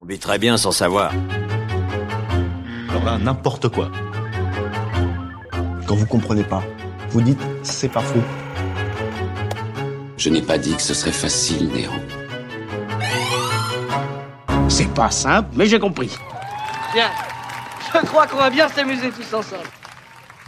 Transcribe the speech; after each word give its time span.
On 0.00 0.06
vit 0.06 0.20
très 0.20 0.38
bien 0.38 0.56
sans 0.56 0.70
savoir. 0.70 1.12
Alors 2.88 3.04
là, 3.04 3.18
n'importe 3.18 3.68
quoi. 3.68 3.90
Quand 5.86 5.96
vous 5.96 6.06
comprenez 6.06 6.44
pas, 6.44 6.62
vous 7.10 7.20
dites 7.20 7.40
c'est 7.64 7.88
pas 7.88 8.00
faux. 8.00 8.22
Je 10.16 10.30
n'ai 10.30 10.42
pas 10.42 10.56
dit 10.56 10.74
que 10.76 10.82
ce 10.82 10.94
serait 10.94 11.12
facile, 11.12 11.68
Néo. 11.72 11.90
C'est 14.68 14.92
pas 14.94 15.10
simple, 15.10 15.48
mais 15.56 15.66
j'ai 15.66 15.80
compris. 15.80 16.16
Bien. 16.94 17.10
Je 17.92 18.06
crois 18.06 18.26
qu'on 18.28 18.36
va 18.36 18.50
bien 18.50 18.68
s'amuser 18.68 19.10
tous 19.10 19.34
ensemble. 19.34 19.68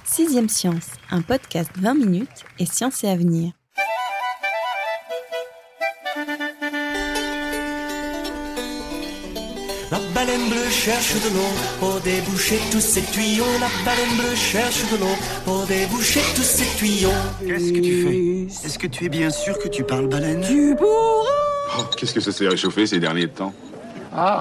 Sixième 0.05 0.49
Science, 0.49 0.91
un 1.11 1.23
podcast 1.23 1.71
20 1.77 1.95
minutes 1.95 2.45
et 2.59 2.67
science 2.67 3.03
et 3.03 3.09
avenir. 3.09 3.53
Bleue 10.51 10.71
cherche 10.71 11.15
de 11.15 11.29
l'eau 11.35 11.53
pour 11.79 12.01
déboucher 12.01 12.59
tous 12.71 12.81
ses 12.81 13.03
tuyaux. 13.03 13.45
La 13.61 13.69
baleine 13.85 14.17
bleue 14.19 14.35
cherche 14.35 14.83
de 14.93 14.97
l'eau 14.99 15.17
pour 15.45 15.65
déboucher 15.67 16.21
tous 16.35 16.43
ses 16.43 16.67
tuyaux. 16.77 17.09
Qu'est-ce 17.47 17.73
que 17.73 17.81
tu 17.81 18.03
fais? 18.03 18.67
Est-ce 18.67 18.79
que 18.79 18.87
tu 18.87 19.05
es 19.07 19.09
bien 19.09 19.31
sûr 19.31 19.59
que 19.59 19.69
tu 19.69 19.85
parles 19.85 20.09
baleine? 20.09 20.45
Tu 20.47 20.75
pourras 20.77 21.79
Oh, 21.79 21.83
qu'est-ce 21.97 22.13
que 22.13 22.21
ça 22.21 22.33
s'est 22.33 22.49
réchauffé 22.49 22.87
ces 22.87 22.99
derniers 22.99 23.29
temps? 23.29 23.55
Ah 24.15 24.41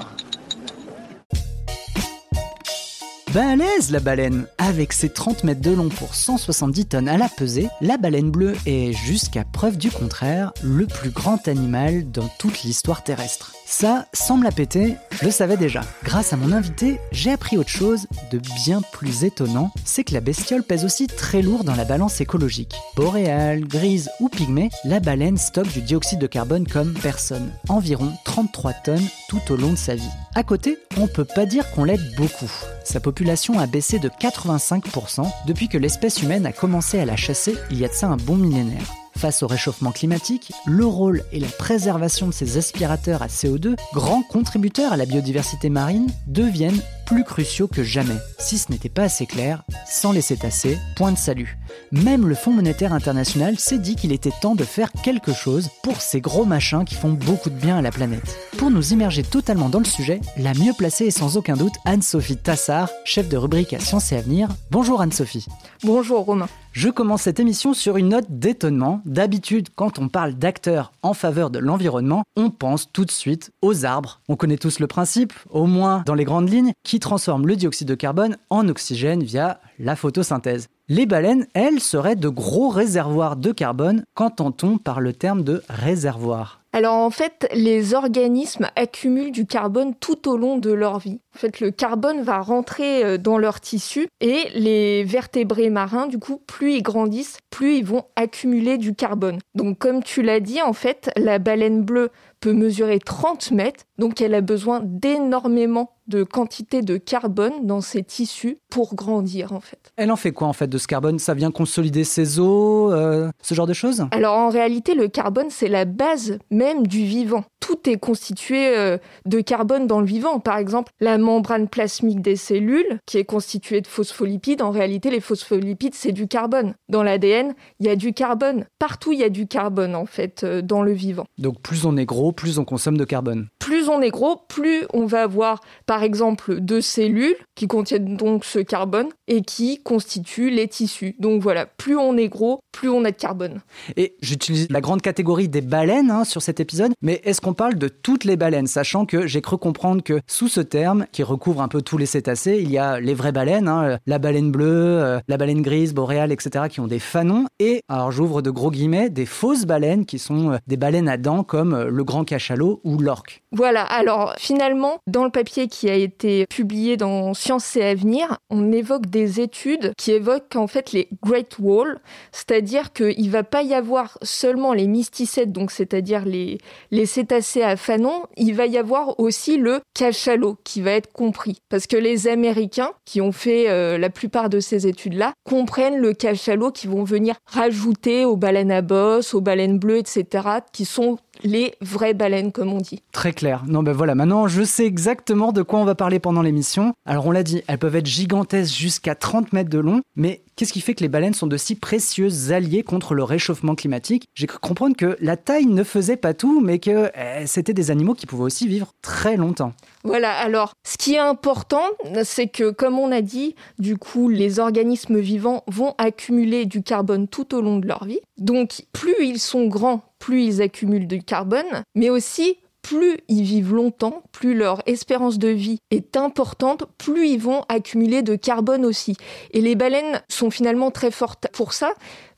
Balèze 3.34 3.92
la 3.92 4.00
baleine 4.00 4.46
Avec 4.58 4.92
ses 4.92 5.08
30 5.08 5.44
mètres 5.44 5.60
de 5.60 5.70
long 5.70 5.88
pour 5.88 6.16
170 6.16 6.86
tonnes 6.86 7.08
à 7.08 7.16
la 7.16 7.28
pesée, 7.28 7.68
la 7.80 7.96
baleine 7.96 8.32
bleue 8.32 8.56
est, 8.66 8.92
jusqu'à 8.92 9.44
preuve 9.44 9.76
du 9.76 9.88
contraire, 9.88 10.52
le 10.64 10.86
plus 10.86 11.10
grand 11.10 11.46
animal 11.46 12.10
dans 12.10 12.28
toute 12.40 12.64
l'histoire 12.64 13.04
terrestre. 13.04 13.52
Ça, 13.66 14.06
sans 14.12 14.36
me 14.36 14.42
la 14.42 14.50
péter, 14.50 14.96
je 15.12 15.26
le 15.26 15.30
savais 15.30 15.56
déjà. 15.56 15.82
Grâce 16.02 16.32
à 16.32 16.36
mon 16.36 16.50
invité, 16.50 16.98
j'ai 17.12 17.30
appris 17.30 17.56
autre 17.56 17.68
chose 17.68 18.08
de 18.32 18.40
bien 18.64 18.82
plus 18.92 19.22
étonnant, 19.22 19.70
c'est 19.84 20.02
que 20.02 20.14
la 20.14 20.20
bestiole 20.20 20.64
pèse 20.64 20.84
aussi 20.84 21.06
très 21.06 21.40
lourd 21.40 21.62
dans 21.62 21.76
la 21.76 21.84
balance 21.84 22.20
écologique. 22.20 22.74
Boréale, 22.96 23.60
grise 23.60 24.10
ou 24.18 24.28
pygmée, 24.28 24.70
la 24.84 24.98
baleine 24.98 25.38
stocke 25.38 25.72
du 25.72 25.82
dioxyde 25.82 26.18
de 26.18 26.26
carbone 26.26 26.66
comme 26.66 26.94
personne. 26.94 27.52
Environ 27.68 28.12
33 28.24 28.72
tonnes 28.72 29.08
tout 29.30 29.52
au 29.52 29.56
long 29.56 29.70
de 29.70 29.78
sa 29.78 29.94
vie. 29.94 30.10
À 30.34 30.42
côté, 30.42 30.76
on 30.96 31.06
peut 31.06 31.24
pas 31.24 31.46
dire 31.46 31.70
qu'on 31.70 31.84
l'aide 31.84 32.16
beaucoup. 32.16 32.50
Sa 32.82 32.98
population 32.98 33.60
a 33.60 33.68
baissé 33.68 34.00
de 34.00 34.08
85% 34.08 35.24
depuis 35.46 35.68
que 35.68 35.78
l'espèce 35.78 36.20
humaine 36.20 36.46
a 36.46 36.52
commencé 36.52 36.98
à 36.98 37.04
la 37.04 37.14
chasser 37.14 37.54
il 37.70 37.78
y 37.78 37.84
a 37.84 37.88
de 37.88 37.92
ça 37.92 38.08
un 38.08 38.16
bon 38.16 38.34
millénaire. 38.34 38.92
Face 39.16 39.44
au 39.44 39.46
réchauffement 39.46 39.92
climatique, 39.92 40.52
le 40.66 40.84
rôle 40.84 41.22
et 41.30 41.38
la 41.38 41.46
préservation 41.46 42.26
de 42.26 42.32
ces 42.32 42.56
aspirateurs 42.56 43.22
à 43.22 43.28
CO2, 43.28 43.76
grands 43.94 44.22
contributeurs 44.22 44.92
à 44.92 44.96
la 44.96 45.06
biodiversité 45.06 45.70
marine, 45.70 46.10
deviennent 46.26 46.82
plus 47.06 47.22
cruciaux 47.22 47.68
que 47.68 47.84
jamais. 47.84 48.18
Si 48.40 48.58
ce 48.58 48.72
n'était 48.72 48.88
pas 48.88 49.04
assez 49.04 49.26
clair, 49.26 49.62
sans 49.86 50.10
les 50.10 50.22
cétacés, 50.22 50.76
point 50.96 51.12
de 51.12 51.18
salut. 51.18 51.56
Même 51.92 52.28
le 52.28 52.34
Fonds 52.34 52.52
monétaire 52.52 52.92
international 52.92 53.58
s'est 53.58 53.78
dit 53.78 53.96
qu'il 53.96 54.12
était 54.12 54.32
temps 54.40 54.54
de 54.54 54.64
faire 54.64 54.92
quelque 54.92 55.32
chose 55.32 55.68
pour 55.82 56.00
ces 56.00 56.20
gros 56.20 56.44
machins 56.44 56.84
qui 56.84 56.94
font 56.94 57.12
beaucoup 57.12 57.50
de 57.50 57.54
bien 57.54 57.78
à 57.78 57.82
la 57.82 57.90
planète. 57.90 58.38
Pour 58.58 58.70
nous 58.70 58.92
immerger 58.92 59.22
totalement 59.22 59.68
dans 59.68 59.78
le 59.78 59.84
sujet, 59.84 60.20
la 60.36 60.54
mieux 60.54 60.72
placée 60.76 61.06
est 61.06 61.10
sans 61.10 61.36
aucun 61.36 61.56
doute 61.56 61.74
Anne-Sophie 61.84 62.36
Tassard, 62.36 62.90
chef 63.04 63.28
de 63.28 63.36
rubrique 63.36 63.72
à 63.72 63.80
Sciences 63.80 64.12
et 64.12 64.16
Avenir. 64.16 64.48
Bonjour 64.70 65.00
Anne-Sophie. 65.00 65.46
Bonjour 65.82 66.24
Romain. 66.24 66.48
Je 66.72 66.88
commence 66.88 67.22
cette 67.22 67.40
émission 67.40 67.74
sur 67.74 67.96
une 67.96 68.10
note 68.10 68.26
d'étonnement. 68.28 69.02
D'habitude, 69.04 69.70
quand 69.74 69.98
on 69.98 70.08
parle 70.08 70.34
d'acteurs 70.34 70.92
en 71.02 71.14
faveur 71.14 71.50
de 71.50 71.58
l'environnement, 71.58 72.22
on 72.36 72.50
pense 72.50 72.92
tout 72.92 73.04
de 73.04 73.10
suite 73.10 73.50
aux 73.60 73.84
arbres. 73.84 74.20
On 74.28 74.36
connaît 74.36 74.56
tous 74.56 74.78
le 74.78 74.86
principe, 74.86 75.32
au 75.48 75.66
moins 75.66 76.02
dans 76.06 76.14
les 76.14 76.24
grandes 76.24 76.48
lignes, 76.48 76.72
qui 76.84 77.00
transforment 77.00 77.46
le 77.46 77.56
dioxyde 77.56 77.88
de 77.88 77.94
carbone 77.96 78.36
en 78.50 78.68
oxygène 78.68 79.24
via 79.24 79.60
la 79.80 79.96
photosynthèse. 79.96 80.68
Les 80.92 81.06
baleines, 81.06 81.46
elles, 81.54 81.78
seraient 81.78 82.16
de 82.16 82.28
gros 82.28 82.68
réservoirs 82.68 83.36
de 83.36 83.52
carbone. 83.52 84.02
Qu'entend-on 84.14 84.76
par 84.76 85.00
le 85.00 85.12
terme 85.12 85.44
de 85.44 85.62
réservoir? 85.68 86.62
Alors 86.72 86.94
en 86.94 87.10
fait, 87.10 87.48
les 87.54 87.94
organismes 87.94 88.68
accumulent 88.74 89.30
du 89.30 89.46
carbone 89.46 89.94
tout 89.94 90.28
au 90.28 90.36
long 90.36 90.58
de 90.58 90.72
leur 90.72 90.98
vie. 90.98 91.20
En 91.34 91.38
fait, 91.38 91.60
le 91.60 91.70
carbone 91.70 92.22
va 92.22 92.40
rentrer 92.40 93.18
dans 93.18 93.38
leur 93.38 93.60
tissu 93.60 94.08
et 94.20 94.48
les 94.54 95.04
vertébrés 95.04 95.70
marins, 95.70 96.06
du 96.06 96.18
coup, 96.18 96.40
plus 96.44 96.74
ils 96.74 96.82
grandissent, 96.82 97.38
plus 97.50 97.78
ils 97.78 97.84
vont 97.84 98.04
accumuler 98.16 98.76
du 98.76 98.94
carbone. 98.94 99.38
Donc 99.54 99.78
comme 99.78 100.02
tu 100.02 100.22
l'as 100.22 100.40
dit, 100.40 100.60
en 100.62 100.72
fait, 100.72 101.10
la 101.16 101.38
baleine 101.38 101.82
bleue 101.82 102.10
peut 102.40 102.52
mesurer 102.52 102.98
30 102.98 103.52
mètres, 103.52 103.84
donc 103.98 104.20
elle 104.20 104.34
a 104.34 104.40
besoin 104.40 104.80
d'énormément 104.82 105.92
de 106.06 106.24
quantité 106.24 106.82
de 106.82 106.96
carbone 106.96 107.66
dans 107.66 107.80
ses 107.80 108.02
tissus 108.02 108.58
pour 108.70 108.94
grandir 108.94 109.52
en 109.52 109.60
fait. 109.60 109.92
Elle 109.96 110.10
en 110.10 110.16
fait 110.16 110.32
quoi 110.32 110.48
en 110.48 110.52
fait 110.52 110.66
de 110.66 110.78
ce 110.78 110.86
carbone? 110.86 111.18
Ça 111.18 111.34
vient 111.34 111.50
consolider 111.50 112.04
ses 112.04 112.40
os, 112.40 112.92
euh, 112.92 113.30
ce 113.42 113.54
genre 113.54 113.66
de 113.66 113.74
choses? 113.74 114.06
Alors 114.10 114.36
en 114.36 114.48
réalité 114.48 114.94
le 114.94 115.08
carbone 115.08 115.50
c'est 115.50 115.68
la 115.68 115.84
base 115.84 116.38
même 116.50 116.86
du 116.86 117.04
vivant. 117.04 117.44
Tout 117.60 117.88
est 117.88 117.98
constitué 117.98 118.76
euh, 118.76 118.98
de 119.26 119.40
carbone 119.40 119.86
dans 119.86 120.00
le 120.00 120.06
vivant. 120.06 120.40
Par 120.40 120.56
exemple 120.56 120.92
la 121.00 121.18
membrane 121.18 121.68
plasmique 121.68 122.20
des 122.20 122.36
cellules 122.36 122.98
qui 123.06 123.18
est 123.18 123.24
constituée 123.24 123.80
de 123.80 123.86
phospholipides. 123.86 124.62
En 124.62 124.70
réalité 124.70 125.10
les 125.10 125.20
phospholipides 125.20 125.94
c'est 125.94 126.12
du 126.12 126.26
carbone. 126.26 126.74
Dans 126.88 127.02
l'ADN 127.02 127.54
il 127.78 127.86
y 127.86 127.90
a 127.90 127.96
du 127.96 128.12
carbone. 128.12 128.66
Partout 128.78 129.12
il 129.12 129.18
y 129.20 129.24
a 129.24 129.28
du 129.28 129.46
carbone 129.46 129.94
en 129.94 130.06
fait 130.06 130.44
euh, 130.44 130.62
dans 130.62 130.82
le 130.82 130.92
vivant. 130.92 131.26
Donc 131.38 131.60
plus 131.60 131.84
on 131.84 131.96
est 131.96 132.06
gros, 132.06 132.32
plus 132.32 132.58
on 132.58 132.64
consomme 132.64 132.96
de 132.96 133.04
carbone. 133.04 133.48
Plus 133.60 133.88
on 133.88 134.00
est 134.00 134.10
gros, 134.10 134.36
plus 134.48 134.86
on 134.92 135.06
va 135.06 135.22
avoir 135.22 135.60
par 135.86 136.02
exemple 136.02 136.60
deux 136.60 136.80
cellules 136.80 137.36
qui 137.54 137.68
contiennent 137.68 138.16
donc 138.16 138.44
ce 138.44 138.58
carbone 138.58 139.08
et 139.28 139.42
qui 139.42 139.82
constituent 139.82 140.50
les 140.50 140.66
tissus. 140.66 141.14
Donc 141.20 141.42
voilà, 141.42 141.66
plus 141.66 141.96
on 141.96 142.16
est 142.16 142.28
gros, 142.28 142.60
plus 142.72 142.88
on 142.88 143.04
a 143.04 143.10
de 143.10 143.16
carbone. 143.16 143.60
Et 143.96 144.16
j'utilise 144.22 144.66
la 144.70 144.80
grande 144.80 145.02
catégorie 145.02 145.48
des 145.48 145.60
baleines 145.60 146.10
hein, 146.10 146.24
sur 146.24 146.42
cet 146.42 146.58
épisode, 146.58 146.92
mais 147.02 147.20
est-ce 147.24 147.40
qu'on 147.40 147.54
parle 147.54 147.76
de 147.76 147.88
toutes 147.88 148.24
les 148.24 148.36
baleines, 148.36 148.66
sachant 148.66 149.06
que 149.06 149.26
j'ai 149.26 149.40
cru 149.42 149.58
comprendre 149.58 150.02
que 150.02 150.20
sous 150.26 150.48
ce 150.48 150.60
terme, 150.60 151.06
qui 151.12 151.22
recouvre 151.22 151.62
un 151.62 151.68
peu 151.68 151.82
tous 151.82 151.98
les 151.98 152.06
cétacés, 152.06 152.60
il 152.62 152.70
y 152.70 152.78
a 152.78 152.98
les 152.98 153.14
vraies 153.14 153.32
baleines, 153.32 153.68
hein, 153.68 153.98
la 154.06 154.18
baleine 154.18 154.50
bleue, 154.50 155.02
euh, 155.02 155.20
la 155.28 155.36
baleine 155.36 155.62
grise, 155.62 155.94
boréale, 155.94 156.32
etc., 156.32 156.64
qui 156.70 156.80
ont 156.80 156.86
des 156.86 156.98
fanons, 156.98 157.46
et, 157.58 157.82
alors 157.88 158.10
j'ouvre 158.10 158.42
de 158.42 158.50
gros 158.50 158.70
guillemets, 158.70 159.10
des 159.10 159.26
fausses 159.26 159.66
baleines 159.66 160.06
qui 160.06 160.18
sont 160.18 160.52
euh, 160.52 160.56
des 160.66 160.76
baleines 160.76 161.08
à 161.08 161.16
dents 161.16 161.44
comme 161.44 161.74
euh, 161.74 161.90
le 161.90 162.04
grand 162.04 162.24
cachalot 162.24 162.80
ou 162.84 162.98
l'orque. 162.98 163.42
Voilà, 163.52 163.82
alors 163.82 164.34
finalement, 164.38 164.98
dans 165.08 165.24
le 165.24 165.30
papier 165.30 165.66
qui 165.66 165.90
a 165.90 165.94
été 165.94 166.46
publié 166.46 166.96
dans 166.96 167.34
Sciences 167.34 167.74
et 167.74 167.82
Avenir, 167.82 168.38
on 168.48 168.70
évoque 168.70 169.06
des 169.06 169.40
études 169.40 169.92
qui 169.96 170.12
évoquent 170.12 170.54
en 170.54 170.68
fait 170.68 170.92
les 170.92 171.08
Great 171.24 171.58
Wall, 171.58 172.00
c'est-à-dire 172.30 172.92
qu'il 172.92 173.26
ne 173.26 173.30
va 173.30 173.42
pas 173.42 173.62
y 173.62 173.74
avoir 173.74 174.18
seulement 174.22 174.72
les 174.72 174.86
mysticètes, 174.86 175.50
donc 175.50 175.72
c'est-à-dire 175.72 176.24
les, 176.24 176.58
les 176.92 177.06
cétacés 177.06 177.62
à 177.62 177.76
fanon, 177.76 178.22
il 178.36 178.54
va 178.54 178.66
y 178.66 178.78
avoir 178.78 179.18
aussi 179.18 179.56
le 179.56 179.80
cachalot 179.94 180.56
qui 180.62 180.80
va 180.80 180.92
être 180.92 181.12
compris. 181.12 181.58
Parce 181.68 181.88
que 181.88 181.96
les 181.96 182.28
Américains, 182.28 182.92
qui 183.04 183.20
ont 183.20 183.32
fait 183.32 183.68
euh, 183.68 183.98
la 183.98 184.10
plupart 184.10 184.48
de 184.48 184.60
ces 184.60 184.86
études-là, 184.86 185.32
comprennent 185.44 185.98
le 185.98 186.12
cachalot 186.12 186.70
qui 186.70 186.86
vont 186.86 187.02
venir 187.02 187.34
rajouter 187.46 188.24
aux 188.24 188.36
baleines 188.36 188.70
à 188.70 188.82
bosse, 188.82 189.34
aux 189.34 189.40
baleines 189.40 189.78
bleues, 189.78 189.98
etc., 189.98 190.48
qui 190.72 190.84
sont 190.84 191.18
les 191.42 191.74
vraies 191.80 192.14
baleines, 192.14 192.52
comme 192.52 192.72
on 192.72 192.78
dit. 192.78 193.02
Très 193.12 193.32
Non, 193.66 193.82
ben 193.82 193.92
voilà, 193.92 194.14
maintenant 194.14 194.48
je 194.48 194.62
sais 194.62 194.84
exactement 194.84 195.52
de 195.52 195.62
quoi 195.62 195.78
on 195.80 195.84
va 195.84 195.94
parler 195.94 196.18
pendant 196.18 196.42
l'émission. 196.42 196.92
Alors 197.06 197.26
on 197.26 197.30
l'a 197.30 197.42
dit, 197.42 197.62
elles 197.66 197.78
peuvent 197.78 197.96
être 197.96 198.06
gigantesques 198.06 198.74
jusqu'à 198.74 199.14
30 199.14 199.52
mètres 199.52 199.70
de 199.70 199.78
long, 199.78 200.02
mais 200.16 200.42
qu'est-ce 200.56 200.72
qui 200.72 200.80
fait 200.80 200.94
que 200.94 201.02
les 201.02 201.08
baleines 201.08 201.34
sont 201.34 201.46
de 201.46 201.56
si 201.56 201.74
précieux 201.74 202.52
alliés 202.52 202.82
contre 202.82 203.14
le 203.14 203.24
réchauffement 203.24 203.74
climatique? 203.74 204.26
J'ai 204.34 204.46
cru 204.46 204.58
comprendre 204.58 204.96
que 204.96 205.16
la 205.20 205.36
taille 205.36 205.66
ne 205.66 205.84
faisait 205.84 206.16
pas 206.16 206.34
tout, 206.34 206.60
mais 206.60 206.78
que 206.78 207.10
eh, 207.14 207.46
c'était 207.46 207.72
des 207.72 207.90
animaux 207.90 208.14
qui 208.14 208.26
pouvaient 208.26 208.44
aussi 208.44 208.68
vivre 208.68 208.92
très 209.02 209.36
longtemps. 209.36 209.72
Voilà, 210.04 210.32
alors 210.32 210.72
ce 210.86 210.96
qui 210.96 211.14
est 211.14 211.18
important, 211.18 211.84
c'est 212.24 212.48
que 212.48 212.70
comme 212.70 212.98
on 212.98 213.12
a 213.12 213.22
dit, 213.22 213.54
du 213.78 213.96
coup, 213.96 214.28
les 214.28 214.58
organismes 214.58 215.18
vivants 215.18 215.64
vont 215.66 215.94
accumuler 215.98 216.66
du 216.66 216.82
carbone 216.82 217.28
tout 217.28 217.54
au 217.54 217.60
long 217.60 217.78
de 217.78 217.86
leur 217.86 218.04
vie. 218.04 218.20
Donc 218.38 218.82
plus 218.92 219.14
ils 219.20 219.38
sont 219.40 219.66
grands, 219.66 220.02
plus 220.18 220.44
ils 220.44 220.62
accumulent 220.62 221.06
du 221.06 221.22
carbone, 221.22 221.84
mais 221.94 222.10
aussi 222.10 222.56
plus 222.82 223.18
ils 223.28 223.42
vivent 223.42 223.74
longtemps, 223.74 224.22
plus 224.32 224.54
leur 224.54 224.82
espérance 224.86 225.38
de 225.38 225.48
vie 225.48 225.78
est 225.90 226.16
importante, 226.16 226.84
plus 226.98 227.28
ils 227.28 227.40
vont 227.40 227.64
accumuler 227.68 228.22
de 228.22 228.36
carbone 228.36 228.84
aussi. 228.84 229.16
Et 229.52 229.60
les 229.60 229.74
baleines 229.74 230.22
sont 230.28 230.50
finalement 230.50 230.90
très 230.90 231.10
fortes 231.10 231.48
pour 231.52 231.72
ça 231.72 231.92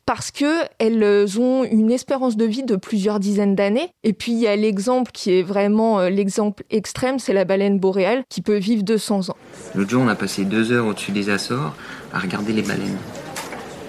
parce 0.07 0.31
qu'elles 0.31 1.41
ont 1.41 1.65
une 1.65 1.91
espérance 1.91 2.37
de 2.37 2.45
vie 2.45 2.65
de 2.65 2.77
plusieurs 2.77 3.21
dizaines 3.21 3.55
d'années. 3.55 3.91
Et 4.03 4.13
puis 4.13 4.33
il 4.33 4.39
y 4.39 4.49
a 4.49 4.57
l'exemple 4.57 5.13
qui 5.13 5.33
est 5.33 5.43
vraiment 5.43 6.01
euh, 6.01 6.11
l'exemple 6.11 6.65
extrême, 6.71 7.19
c'est 7.19 7.33
la 7.33 7.45
baleine 7.45 7.79
boréale 7.79 8.25
qui 8.29 8.43
peut 8.43 8.57
vivre 8.57 8.83
200 8.83 9.31
ans. 9.31 9.37
L'autre 9.75 9.91
jour, 9.91 10.03
on 10.03 10.09
a 10.09 10.15
passé 10.15 10.45
deux 10.45 10.73
heures 10.73 10.87
au-dessus 10.87 11.13
des 11.13 11.31
Açores 11.31 11.75
à 12.13 12.19
regarder 12.19 12.53
les 12.53 12.63
baleines. 12.63 12.99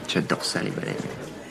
J'adore 0.08 0.46
ça, 0.46 0.62
les 0.62 0.72
baleines. 0.72 0.94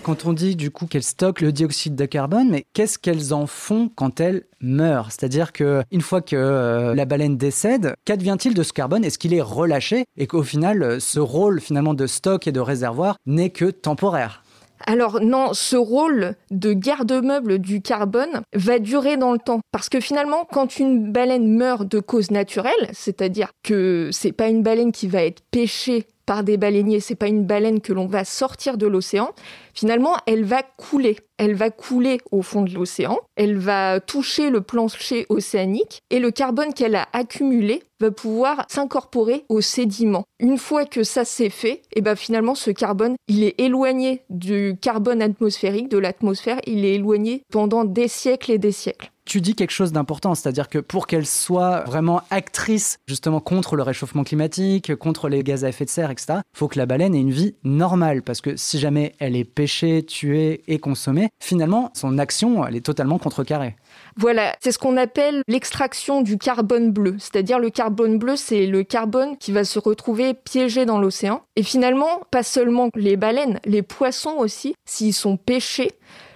Quand 0.02 0.26
on 0.26 0.32
dit 0.32 0.56
du 0.56 0.72
coup 0.72 0.86
qu'elles 0.86 1.04
stockent 1.04 1.40
le 1.40 1.52
dioxyde 1.52 1.94
de 1.94 2.06
carbone, 2.06 2.48
mais 2.50 2.64
qu'est-ce 2.72 2.98
qu'elles 2.98 3.32
en 3.32 3.46
font 3.46 3.88
quand 3.94 4.18
elles 4.18 4.42
meurent? 4.60 5.12
C'est-à-dire 5.12 5.52
que 5.52 5.84
une 5.92 6.00
fois 6.00 6.20
que 6.20 6.34
euh, 6.34 6.92
la 6.92 7.04
baleine 7.04 7.36
décède, 7.36 7.94
qu'advient-il 8.04 8.52
de 8.54 8.64
ce 8.64 8.72
carbone? 8.72 9.04
Est-ce 9.04 9.16
qu'il 9.16 9.32
est 9.32 9.40
relâché? 9.40 10.04
Et 10.16 10.26
qu'au 10.26 10.42
final, 10.42 10.82
euh, 10.82 10.98
ce 10.98 11.20
rôle 11.20 11.60
finalement 11.60 11.94
de 11.94 12.08
stock 12.08 12.48
et 12.48 12.52
de 12.52 12.58
réservoir 12.58 13.16
n'est 13.26 13.50
que 13.50 13.66
temporaire? 13.66 14.42
Alors 14.86 15.20
non, 15.20 15.50
ce 15.52 15.76
rôle 15.76 16.34
de 16.50 16.72
garde-meuble 16.72 17.60
du 17.60 17.80
carbone 17.80 18.42
va 18.54 18.80
durer 18.80 19.16
dans 19.16 19.32
le 19.32 19.38
temps. 19.38 19.60
Parce 19.70 19.88
que 19.88 20.00
finalement, 20.00 20.44
quand 20.50 20.80
une 20.80 21.12
baleine 21.12 21.46
meurt 21.46 21.86
de 21.86 22.00
cause 22.00 22.32
naturelle, 22.32 22.90
c'est-à-dire 22.92 23.52
que 23.62 24.10
c'est 24.10 24.32
pas 24.32 24.48
une 24.48 24.64
baleine 24.64 24.90
qui 24.90 25.06
va 25.06 25.22
être 25.22 25.42
pêchée 25.52 26.06
par 26.26 26.44
des 26.44 26.56
baleiniers, 26.56 27.00
c'est 27.00 27.14
pas 27.14 27.28
une 27.28 27.44
baleine 27.44 27.80
que 27.80 27.92
l'on 27.92 28.06
va 28.06 28.24
sortir 28.24 28.76
de 28.76 28.86
l'océan, 28.86 29.30
finalement, 29.74 30.16
elle 30.26 30.44
va 30.44 30.62
couler. 30.62 31.16
Elle 31.38 31.54
va 31.54 31.70
couler 31.70 32.18
au 32.30 32.42
fond 32.42 32.62
de 32.62 32.72
l'océan, 32.72 33.18
elle 33.34 33.56
va 33.56 33.98
toucher 33.98 34.50
le 34.50 34.60
plancher 34.60 35.26
océanique 35.28 36.00
et 36.10 36.20
le 36.20 36.30
carbone 36.30 36.72
qu'elle 36.72 36.94
a 36.94 37.08
accumulé 37.12 37.82
va 37.98 38.10
pouvoir 38.12 38.64
s'incorporer 38.68 39.44
aux 39.48 39.60
sédiments. 39.60 40.24
Une 40.38 40.58
fois 40.58 40.84
que 40.84 41.02
ça 41.02 41.24
s'est 41.24 41.50
fait, 41.50 41.82
et 41.92 41.96
eh 41.96 42.00
ben 42.00 42.14
finalement 42.14 42.54
ce 42.54 42.70
carbone, 42.70 43.16
il 43.28 43.42
est 43.42 43.60
éloigné 43.60 44.22
du 44.30 44.76
carbone 44.80 45.22
atmosphérique, 45.22 45.88
de 45.88 45.98
l'atmosphère, 45.98 46.60
il 46.66 46.84
est 46.84 46.94
éloigné 46.94 47.42
pendant 47.50 47.84
des 47.84 48.08
siècles 48.08 48.52
et 48.52 48.58
des 48.58 48.72
siècles 48.72 49.11
tu 49.24 49.40
dis 49.40 49.54
quelque 49.54 49.70
chose 49.70 49.92
d'important, 49.92 50.34
c'est-à-dire 50.34 50.68
que 50.68 50.78
pour 50.78 51.06
qu'elle 51.06 51.26
soit 51.26 51.82
vraiment 51.82 52.22
actrice 52.30 52.98
justement 53.06 53.40
contre 53.40 53.76
le 53.76 53.82
réchauffement 53.82 54.24
climatique, 54.24 54.94
contre 54.96 55.28
les 55.28 55.42
gaz 55.42 55.64
à 55.64 55.68
effet 55.68 55.84
de 55.84 55.90
serre, 55.90 56.10
etc., 56.10 56.40
faut 56.54 56.68
que 56.68 56.78
la 56.78 56.86
baleine 56.86 57.14
ait 57.14 57.20
une 57.20 57.30
vie 57.30 57.54
normale, 57.64 58.22
parce 58.22 58.40
que 58.40 58.56
si 58.56 58.78
jamais 58.78 59.14
elle 59.18 59.36
est 59.36 59.44
pêchée, 59.44 60.02
tuée 60.02 60.62
et 60.66 60.78
consommée, 60.78 61.28
finalement, 61.40 61.90
son 61.94 62.18
action, 62.18 62.66
elle 62.66 62.76
est 62.76 62.84
totalement 62.84 63.18
contrecarrée. 63.18 63.76
Voilà, 64.16 64.54
c'est 64.60 64.72
ce 64.72 64.78
qu'on 64.78 64.96
appelle 64.96 65.42
l'extraction 65.48 66.22
du 66.22 66.38
carbone 66.38 66.92
bleu. 66.92 67.16
C'est-à-dire 67.18 67.58
le 67.58 67.70
carbone 67.70 68.18
bleu, 68.18 68.36
c'est 68.36 68.66
le 68.66 68.82
carbone 68.82 69.36
qui 69.38 69.52
va 69.52 69.64
se 69.64 69.78
retrouver 69.78 70.34
piégé 70.34 70.84
dans 70.84 70.98
l'océan. 70.98 71.42
Et 71.56 71.62
finalement, 71.62 72.20
pas 72.30 72.42
seulement 72.42 72.90
les 72.94 73.16
baleines, 73.16 73.60
les 73.64 73.82
poissons 73.82 74.36
aussi, 74.38 74.74
s'ils 74.86 75.14
sont 75.14 75.36
pêchés, 75.36 75.92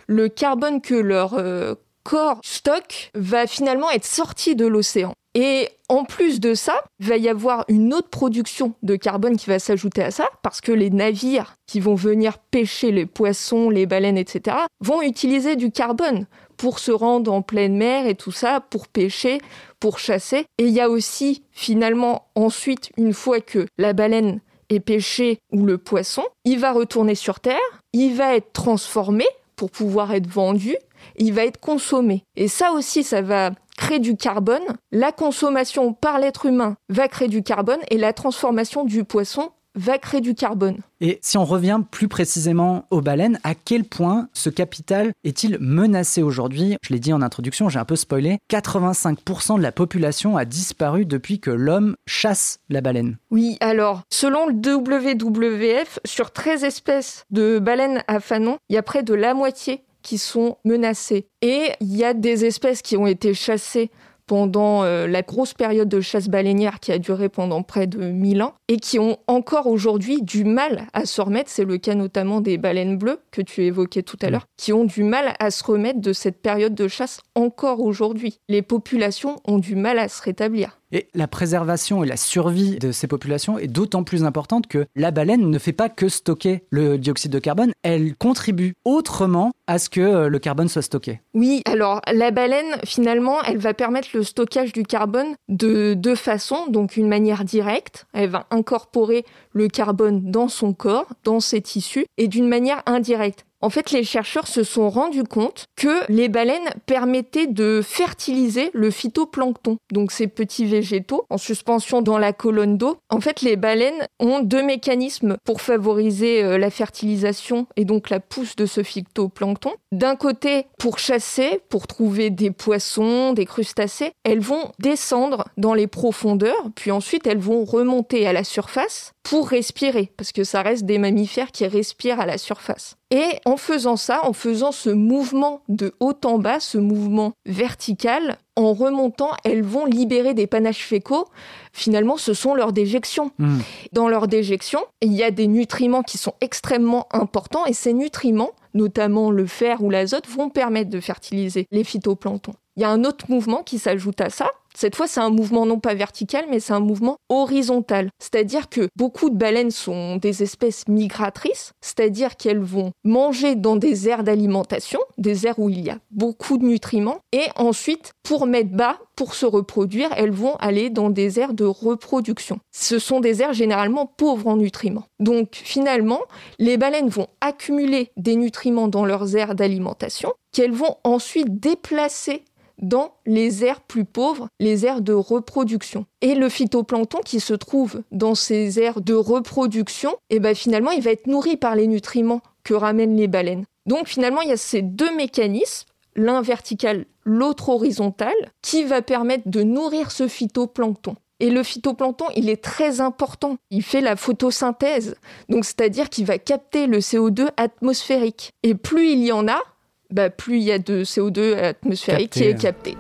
le 0.07 0.29
carbone 0.29 0.81
que 0.81 0.95
leur 0.95 1.35
euh, 1.35 1.75
corps 2.07 2.39
stock 2.45 3.11
va 3.15 3.49
finalement 3.49 3.91
être 3.91 4.05
sorti 4.05 4.55
de 4.55 4.65
l'océan. 4.65 5.13
Et 5.35 5.69
en 5.89 6.05
plus 6.05 6.39
de 6.39 6.55
ça, 6.55 6.81
il 7.01 7.09
va 7.09 7.17
y 7.17 7.29
avoir 7.29 7.65
une 7.67 7.93
autre 7.93 8.09
production 8.09 8.75
de 8.85 8.95
carbone 8.95 9.37
qui 9.37 9.51
va 9.51 9.59
s'ajouter 9.59 10.05
à 10.05 10.13
ça, 10.13 10.29
parce 10.43 10.61
que 10.61 10.71
les 10.71 10.91
navires 10.91 11.57
qui 11.67 11.81
vont 11.81 11.97
venir 11.97 12.39
pêcher 12.39 12.93
les 12.93 13.07
poissons, 13.07 13.71
les 13.71 13.87
baleines, 13.87 14.17
etc., 14.17 14.57
vont 14.81 15.03
utiliser 15.03 15.57
du 15.57 15.73
carbone 15.73 16.27
pour 16.57 16.79
se 16.79 16.93
rendre 16.93 17.33
en 17.33 17.43
pleine 17.43 17.77
mer 17.77 18.07
et 18.07 18.15
tout 18.15 18.33
ça, 18.33 18.61
pour 18.61 18.87
pêcher, 18.87 19.41
pour 19.81 19.99
chasser. 19.99 20.47
Et 20.59 20.67
il 20.67 20.71
y 20.71 20.81
a 20.81 20.89
aussi 20.89 21.43
finalement 21.51 22.29
ensuite, 22.37 22.91
une 22.97 23.15
fois 23.15 23.41
que 23.41 23.67
la 23.79 23.95
baleine 23.95 24.41
est 24.71 24.81
pêchée 24.81 25.39
ou 25.53 25.67
le 25.67 25.77
poisson, 25.77 26.23
il 26.45 26.61
va 26.61 26.71
retourner 26.71 27.17
sur 27.17 27.41
Terre, 27.41 27.59
il 27.93 28.15
va 28.15 28.37
être 28.37 28.53
transformé 28.53 29.27
pour 29.57 29.71
pouvoir 29.71 30.13
être 30.13 30.29
vendu 30.29 30.77
il 31.17 31.33
va 31.33 31.45
être 31.45 31.61
consommé. 31.61 32.25
Et 32.37 32.49
ça 32.49 32.73
aussi, 32.73 33.03
ça 33.03 33.23
va 33.23 33.51
créer 33.77 33.99
du 33.99 34.17
carbone. 34.17 34.63
La 34.93 35.13
consommation 35.13 35.93
par 35.93 36.19
l'être 36.19 36.47
humain 36.47 36.77
va 36.89 37.09
créer 37.09 37.29
du 37.29 37.43
carbone 37.43 37.81
et 37.91 37.99
la 37.99 38.13
transformation 38.13 38.85
du 38.85 39.05
poisson 39.05 39.51
va 39.77 39.99
créer 39.99 40.21
du 40.21 40.35
carbone. 40.35 40.79
Et 41.01 41.19
si 41.23 41.37
on 41.37 41.45
revient 41.45 41.81
plus 41.91 42.09
précisément 42.09 42.87
aux 42.91 43.03
baleines, 43.03 43.39
à 43.45 43.55
quel 43.55 43.85
point 43.85 44.29
ce 44.33 44.49
capital 44.49 45.13
est-il 45.23 45.59
menacé 45.61 46.23
aujourd'hui? 46.23 46.77
Je 46.83 46.93
l'ai 46.93 46.99
dit 46.99 47.13
en 47.13 47.21
introduction, 47.21 47.69
j'ai 47.69 47.79
un 47.79 47.85
peu 47.85 47.97
spoilé, 47.97 48.39
85% 48.51 49.59
de 49.59 49.63
la 49.63 49.73
population 49.73 50.39
a 50.39 50.47
disparu 50.47 51.05
depuis 51.05 51.39
que 51.39 51.51
l'homme 51.51 51.95
chasse 52.07 52.59
la 52.71 52.81
baleine. 52.81 53.19
Oui, 53.31 53.59
alors, 53.61 54.03
selon 54.11 54.47
le 54.47 54.55
WWF, 54.55 55.99
sur 56.07 56.33
13 56.33 56.65
espèces 56.65 57.25
de 57.31 57.59
baleines 57.59 58.03
à 58.09 58.21
fanon, 58.21 58.57
il 58.71 58.75
y 58.75 58.79
a 58.79 58.83
près 58.83 59.03
de 59.03 59.15
la 59.15 59.35
moitié 59.35 59.85
qui 60.07 60.19
sont 60.19 60.57
menacées. 60.65 61.27
Et 61.43 61.73
il 61.81 61.97
y 61.97 62.05
a 62.05 62.15
des 62.15 62.45
espèces 62.45 62.81
qui 62.81 62.97
ont 62.97 63.09
été 63.09 63.35
chassées 63.35 63.91
pendant 64.27 64.85
euh, 64.85 65.09
la 65.09 65.23
grosse 65.23 65.53
période 65.53 65.89
de 65.89 66.01
chasse 66.01 66.29
baleinière 66.29 66.79
qui 66.79 66.93
a 66.93 66.99
duré 66.99 67.29
pendant 67.29 67.63
près 67.63 67.89
de 67.89 67.99
1000 67.99 68.43
ans 68.43 68.55
et 68.69 68.77
qui 68.77 68.99
ont 69.01 69.19
encore 69.27 69.67
aujourd'hui 69.67 70.23
du 70.23 70.45
mal 70.45 70.87
à 70.93 71.07
se 71.07 71.21
remettre, 71.21 71.51
c'est 71.51 71.65
le 71.65 71.79
cas 71.79 71.95
notamment 71.95 72.41
des 72.41 72.57
baleines 72.57 72.99
bleues 72.99 73.21
que 73.33 73.43
tu 73.43 73.65
évoquais 73.65 74.03
tout 74.03 74.19
à 74.23 74.31
l'heure, 74.31 74.47
qui 74.57 74.73
ont 74.73 74.85
du 74.85 75.03
mal 75.03 75.35
à 75.41 75.51
se 75.51 75.65
remettre 75.65 76.01
de 76.01 76.13
cette 76.13 76.41
période 76.41 76.75
de 76.75 76.89
chasse 76.89 77.21
encore 77.35 77.81
aujourd'hui. 77.81 78.39
Les 78.49 78.63
populations 78.63 79.37
ont 79.45 79.59
du 79.59 79.75
mal 79.75 79.99
à 79.99 80.09
se 80.09 80.23
rétablir. 80.23 80.79
Et 80.93 81.09
la 81.15 81.27
préservation 81.27 82.05
et 82.05 82.07
la 82.07 82.17
survie 82.17 82.79
de 82.79 82.93
ces 82.93 83.09
populations 83.09 83.59
est 83.59 83.67
d'autant 83.67 84.05
plus 84.05 84.25
importante 84.25 84.69
que 84.69 84.87
la 84.95 85.11
baleine 85.11 85.51
ne 85.51 85.59
fait 85.59 85.73
pas 85.73 85.89
que 85.89 86.09
stocker 86.09 86.65
le 86.71 86.97
dioxyde 86.97 87.33
de 87.33 87.39
carbone, 87.39 87.73
elle 87.83 88.17
contribue 88.17 88.75
autrement 88.85 89.53
à 89.67 89.79
ce 89.79 89.91
que 89.91 90.01
euh, 90.01 90.29
le 90.29 90.39
carbone 90.39 90.69
soit 90.69 90.83
stocké. 90.83 91.21
Oui, 91.35 91.63
alors 91.65 92.01
la 92.13 92.31
baleine, 92.31 92.77
finalement, 92.85 93.43
elle 93.43 93.59
va 93.59 93.75
permettre 93.75 94.09
le 94.15 94.23
stockage 94.23 94.73
du 94.73 94.85
carbone 94.85 95.35
de 95.49 95.95
deux 95.95 96.15
façons. 96.15 96.67
Donc 96.69 96.97
une 96.97 97.09
manière 97.09 97.45
directe, 97.45 98.07
elle 98.13 98.31
va 98.31 98.47
incorporer 98.51 99.25
le 99.53 99.69
carbone 99.69 100.31
dans 100.31 100.49
son 100.49 100.73
corps, 100.73 101.09
dans 101.25 101.41
ses 101.41 101.61
tissus, 101.61 102.07
et 102.17 102.29
d'une 102.29 102.49
manière 102.49 102.83
indirecte. 102.87 103.45
En 103.67 103.69
fait, 103.69 103.91
les 103.91 104.05
chercheurs 104.05 104.47
se 104.47 104.63
sont 104.63 104.89
rendus 104.89 105.25
compte 105.25 105.67
que 105.75 106.09
les 106.09 106.29
baleines 106.29 106.71
permettaient 106.87 107.49
de 107.49 107.81
fertiliser 107.83 108.71
le 108.75 108.93
phytoplancton, 108.93 109.79
donc 109.91 110.13
ces 110.13 110.29
petits 110.29 110.67
végétaux 110.67 111.27
en 111.31 111.37
suspension 111.37 112.01
dans 112.01 112.17
la 112.17 112.33
colonne 112.33 112.79
d'eau. 112.79 112.99
En 113.11 113.21
fait, 113.21 113.43
les 113.43 113.57
baleines 113.57 114.07
ont 114.21 114.39
deux 114.39 114.63
mécanismes 114.63 115.37
pour 115.43 115.63
favoriser 115.63 116.45
euh, 116.45 116.59
la 116.59 116.71
fertilisation 116.71 117.67
et 117.75 117.85
donc 117.85 118.09
la 118.09 118.21
pousse 118.21 118.55
de 118.55 118.67
ce 118.67 118.85
phytoplancton. 118.85 119.73
D'un 119.91 120.15
côté, 120.15 120.67
pour 120.79 121.01
chasser, 121.01 121.61
pour 121.69 121.89
trouver 121.89 122.31
des 122.31 122.53
poissons, 122.53 123.33
des 123.33 123.47
crustacés, 123.47 124.13
elles 124.23 124.39
vont 124.39 124.71
descendre 124.79 125.47
dans 125.57 125.75
les 125.75 125.89
profondeurs, 125.89 126.71
puis 126.77 126.93
ensuite 126.93 127.27
elles 127.27 127.39
vont 127.39 127.65
remonter 127.65 128.29
à 128.29 128.33
la 128.33 128.45
surface 128.45 129.13
pour 129.29 129.49
respirer, 129.49 130.13
parce 130.17 130.31
que 130.31 130.45
ça 130.45 130.63
reste 130.63 130.85
des 130.85 130.99
mammifères 130.99 131.51
qui 131.51 131.67
respirent 131.67 132.21
à 132.21 132.27
la 132.27 132.39
surface. 132.39 132.97
Et 133.11 133.27
en 133.45 133.57
faisant 133.57 133.97
ça, 133.97 134.25
en 134.25 134.33
faisant 134.33 134.71
ce 134.71 134.89
mouvement 134.89 135.63
de 135.69 135.95
haut 135.99 136.15
en 136.25 136.39
bas, 136.39 136.61
ce 136.61 136.79
mouvement 136.79 137.33
vertical, 137.45 138.39
en 138.55 138.73
remontant, 138.73 139.31
elles 139.43 139.65
vont 139.65 139.85
libérer 139.85 140.33
des 140.33 140.47
panaches 140.47 140.85
fécaux. 140.85 141.27
Finalement, 141.73 142.17
ce 142.17 142.35
sont 142.35 142.55
leurs 142.55 142.73
déjections. 142.73 143.33
Hmm. 143.39 143.59
Dans 143.93 144.09
leurs 144.09 144.29
déjections, 144.29 144.85
il 145.03 145.13
y 145.13 145.25
a 145.25 145.33
des 145.33 145.49
nutriments 145.49 146.05
qui 146.05 146.19
sont 146.19 146.35
extrêmement 146.41 147.09
importants 147.11 147.67
et 147.67 147.73
ces 147.73 147.95
nutriments, 147.95 148.53
notamment 148.75 149.33
le 149.33 149.47
fer 149.47 149.83
ou 149.83 149.91
l'azote, 149.91 150.29
vont 150.29 150.51
permettre 150.51 150.91
de 150.91 151.01
fertiliser 151.01 151.67
les 151.73 151.83
phytoplanctons. 151.83 152.55
il 152.77 152.83
y 152.83 152.85
a 152.85 152.91
un 152.91 153.05
autre 153.05 153.27
mouvement 153.29 153.65
qui 153.65 153.81
s'ajoute 153.81 154.21
à 154.21 154.31
ça, 154.31 154.53
cette 154.77 154.95
fois, 154.95 155.07
c'est 155.07 155.21
un 155.21 155.31
mouvement 155.31 155.65
non 155.65 155.81
pas 155.81 155.95
vertical, 155.95 156.45
mais 156.51 156.61
c'est 156.61 156.75
un 156.75 156.81
mouvement 156.81 157.17
horizontal. 157.31 158.11
C'est-à-dire 158.19 158.69
que 158.69 158.89
beaucoup 158.95 159.31
de 159.31 159.37
baleines 159.37 159.71
sont 159.71 160.17
des 160.17 160.43
espèces 160.43 160.87
migratrices, 160.87 161.73
c'est-à-dire 161.81 162.37
qu'elles 162.37 162.61
vont 162.61 162.93
manger 163.03 163.55
dans 163.55 163.77
des 163.77 164.09
aires 164.09 164.23
d'alimentation, 164.23 165.01
des 165.17 165.47
aires 165.47 165.59
où 165.59 165.71
il 165.71 165.81
y 165.81 165.89
a 165.89 165.99
beaucoup 166.11 166.59
de 166.59 166.65
nutriments, 166.65 167.21
et 167.33 167.47
ensuite, 167.57 168.13
pour 168.23 168.47
mettre 168.47 168.71
bas, 168.71 168.99
pour 169.17 169.35
se 169.35 169.47
reproduire, 169.47 170.11
elles 170.15 170.31
vont 170.31 170.57
aller 170.57 170.91
dans 170.91 171.09
des 171.09 171.41
aires 171.41 171.55
de 171.55 171.65
reproduction. 171.65 172.59
Ce 172.71 172.99
sont 172.99 173.21
des 173.21 173.41
aires 173.41 173.55
généralement 173.55 174.05
pauvres 174.05 174.49
en 174.49 174.57
nutriments. 174.57 175.07
Donc 175.21 175.49
finalement, 175.55 176.21
les 176.59 176.77
baleines 176.77 177.09
vont 177.09 177.29
accumuler 177.41 178.11
des 178.19 178.37
nutriments 178.37 178.89
dans 178.89 179.07
leurs 179.07 179.37
aires 179.37 179.55
d'alimentation 179.55 180.35
qu'elles 180.53 180.73
vont 180.73 180.97
ensuite 181.05 181.61
déplacer 181.61 182.43
dans 182.81 183.15
les 183.27 183.65
aires 183.65 183.81
plus 183.81 184.05
pauvres, 184.05 184.49
les 184.61 184.87
aires 184.87 185.01
de 185.01 185.13
reproduction. 185.13 186.07
Et 186.21 186.35
le 186.35 186.49
phytoplancton 186.49 187.21
qui 187.25 187.41
se 187.41 187.55
trouve 187.55 188.03
dans 188.13 188.35
ces 188.35 188.81
aires 188.81 189.01
de 189.01 189.15
reproduction, 189.15 190.15
eh 190.31 190.41
ben 190.41 190.55
finalement, 190.55 190.91
il 190.91 191.03
va 191.03 191.11
être 191.11 191.27
nourri 191.27 191.57
par 191.57 191.75
les 191.75 191.87
nutriments 191.87 192.43
que 192.65 192.75
ramènent 192.75 193.17
les 193.17 193.29
baleines. 193.29 193.65
Donc 193.87 194.09
finalement, 194.09 194.43
il 194.43 194.49
y 194.49 194.53
a 194.53 194.57
ces 194.57 194.83
deux 194.83 195.15
mécanismes, 195.15 195.87
l'un 196.17 196.43
vertical, 196.43 197.07
l'autre 197.25 197.69
horizontal, 197.69 198.35
qui 198.63 198.85
va 198.85 199.03
permettre 199.03 199.49
de 199.49 199.63
nourrir 199.63 200.11
ce 200.11 200.29
phytoplancton. 200.29 201.17
Et 201.39 201.51
le 201.51 201.63
phytoplancton, 201.63 202.27
il 202.35 202.49
est 202.49 202.63
très 202.63 203.01
important. 203.01 203.59
Il 203.71 203.83
fait 203.83 204.01
la 204.01 204.17
photosynthèse. 204.17 205.17
Donc, 205.49 205.67
c'est-à-dire 205.67 206.09
qu'il 206.09 206.25
va 206.25 206.39
capter 206.39 206.87
le 206.87 206.99
CO2 206.99 207.49
atmosphérique. 207.59 208.53
Et 208.63 208.75
plus 208.75 209.11
il 209.11 209.25
y 209.25 209.33
en 209.33 209.47
a, 209.47 209.61
bah, 210.11 210.31
plus 210.31 210.59
il 210.59 210.65
y 210.65 210.73
a 210.73 210.79
de 210.79 211.05
CO2 211.05 211.57
atmosphérique 211.57 212.31
qui 212.31 212.45
est 212.45 212.61
capté. 212.61 212.97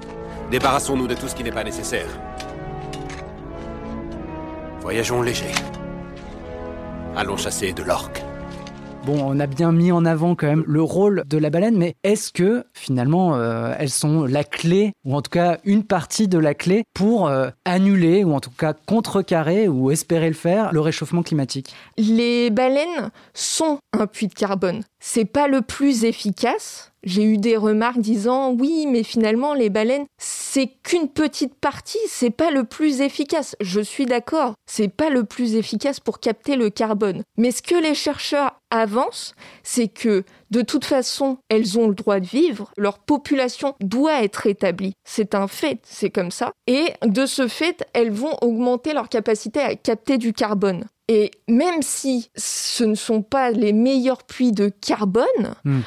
Débarrassons-nous 0.50 1.06
de 1.06 1.14
tout 1.14 1.28
ce 1.28 1.34
qui 1.34 1.42
n'est 1.44 1.52
pas 1.52 1.64
nécessaire. 1.64 2.06
Voyageons 4.80 5.22
léger. 5.22 5.50
Allons 7.16 7.36
chasser 7.36 7.72
de 7.72 7.82
l'orque. 7.82 8.22
Bon, 9.06 9.22
on 9.24 9.38
a 9.38 9.46
bien 9.46 9.70
mis 9.70 9.92
en 9.92 10.04
avant 10.04 10.34
quand 10.34 10.48
même 10.48 10.64
le 10.66 10.82
rôle 10.82 11.22
de 11.28 11.38
la 11.38 11.48
baleine, 11.48 11.76
mais 11.76 11.94
est-ce 12.02 12.32
que 12.32 12.64
finalement 12.74 13.36
euh, 13.36 13.72
elles 13.78 13.90
sont 13.90 14.24
la 14.24 14.42
clé, 14.42 14.92
ou 15.04 15.14
en 15.14 15.22
tout 15.22 15.30
cas 15.30 15.58
une 15.62 15.84
partie 15.84 16.26
de 16.26 16.38
la 16.38 16.54
clé 16.54 16.82
pour 16.92 17.28
euh, 17.28 17.50
annuler, 17.64 18.24
ou 18.24 18.34
en 18.34 18.40
tout 18.40 18.50
cas 18.50 18.72
contrecarrer, 18.72 19.68
ou 19.68 19.92
espérer 19.92 20.26
le 20.26 20.34
faire, 20.34 20.72
le 20.72 20.80
réchauffement 20.80 21.22
climatique? 21.22 21.72
Les 21.96 22.50
baleines 22.50 23.10
sont 23.32 23.78
un 23.92 24.08
puits 24.08 24.26
de 24.26 24.34
carbone. 24.34 24.82
C'est 25.08 25.24
pas 25.24 25.46
le 25.46 25.62
plus 25.62 26.04
efficace, 26.04 26.90
j'ai 27.04 27.22
eu 27.22 27.38
des 27.38 27.56
remarques 27.56 28.00
disant 28.00 28.52
oui, 28.52 28.86
mais 28.88 29.04
finalement 29.04 29.54
les 29.54 29.70
baleines, 29.70 30.06
c'est 30.18 30.66
qu'une 30.82 31.08
petite 31.08 31.54
partie, 31.54 32.00
c'est 32.08 32.30
pas 32.30 32.50
le 32.50 32.64
plus 32.64 33.00
efficace. 33.00 33.54
Je 33.60 33.80
suis 33.80 34.04
d'accord, 34.04 34.54
c'est 34.66 34.88
pas 34.88 35.08
le 35.08 35.22
plus 35.22 35.54
efficace 35.54 36.00
pour 36.00 36.18
capter 36.18 36.56
le 36.56 36.70
carbone. 36.70 37.22
Mais 37.38 37.52
ce 37.52 37.62
que 37.62 37.76
les 37.76 37.94
chercheurs 37.94 38.60
avancent, 38.70 39.36
c'est 39.62 39.86
que 39.86 40.24
de 40.50 40.62
toute 40.62 40.84
façon, 40.84 41.38
elles 41.48 41.78
ont 41.78 41.86
le 41.86 41.94
droit 41.94 42.18
de 42.18 42.26
vivre, 42.26 42.72
leur 42.76 42.98
population 42.98 43.76
doit 43.80 44.24
être 44.24 44.48
établie. 44.48 44.94
C'est 45.04 45.36
un 45.36 45.46
fait, 45.46 45.78
c'est 45.84 46.10
comme 46.10 46.32
ça. 46.32 46.50
Et 46.66 46.92
de 47.04 47.26
ce 47.26 47.46
fait, 47.46 47.86
elles 47.92 48.10
vont 48.10 48.36
augmenter 48.42 48.92
leur 48.92 49.08
capacité 49.08 49.60
à 49.60 49.76
capter 49.76 50.18
du 50.18 50.32
carbone. 50.32 50.84
Et 51.08 51.30
même 51.48 51.82
si 51.82 52.30
ce 52.36 52.84
ne 52.84 52.94
sont 52.94 53.22
pas 53.22 53.50
les 53.50 53.72
meilleurs 53.72 54.24
puits 54.24 54.52
de 54.52 54.68
carbone, 54.68 55.54
hmm 55.64 55.80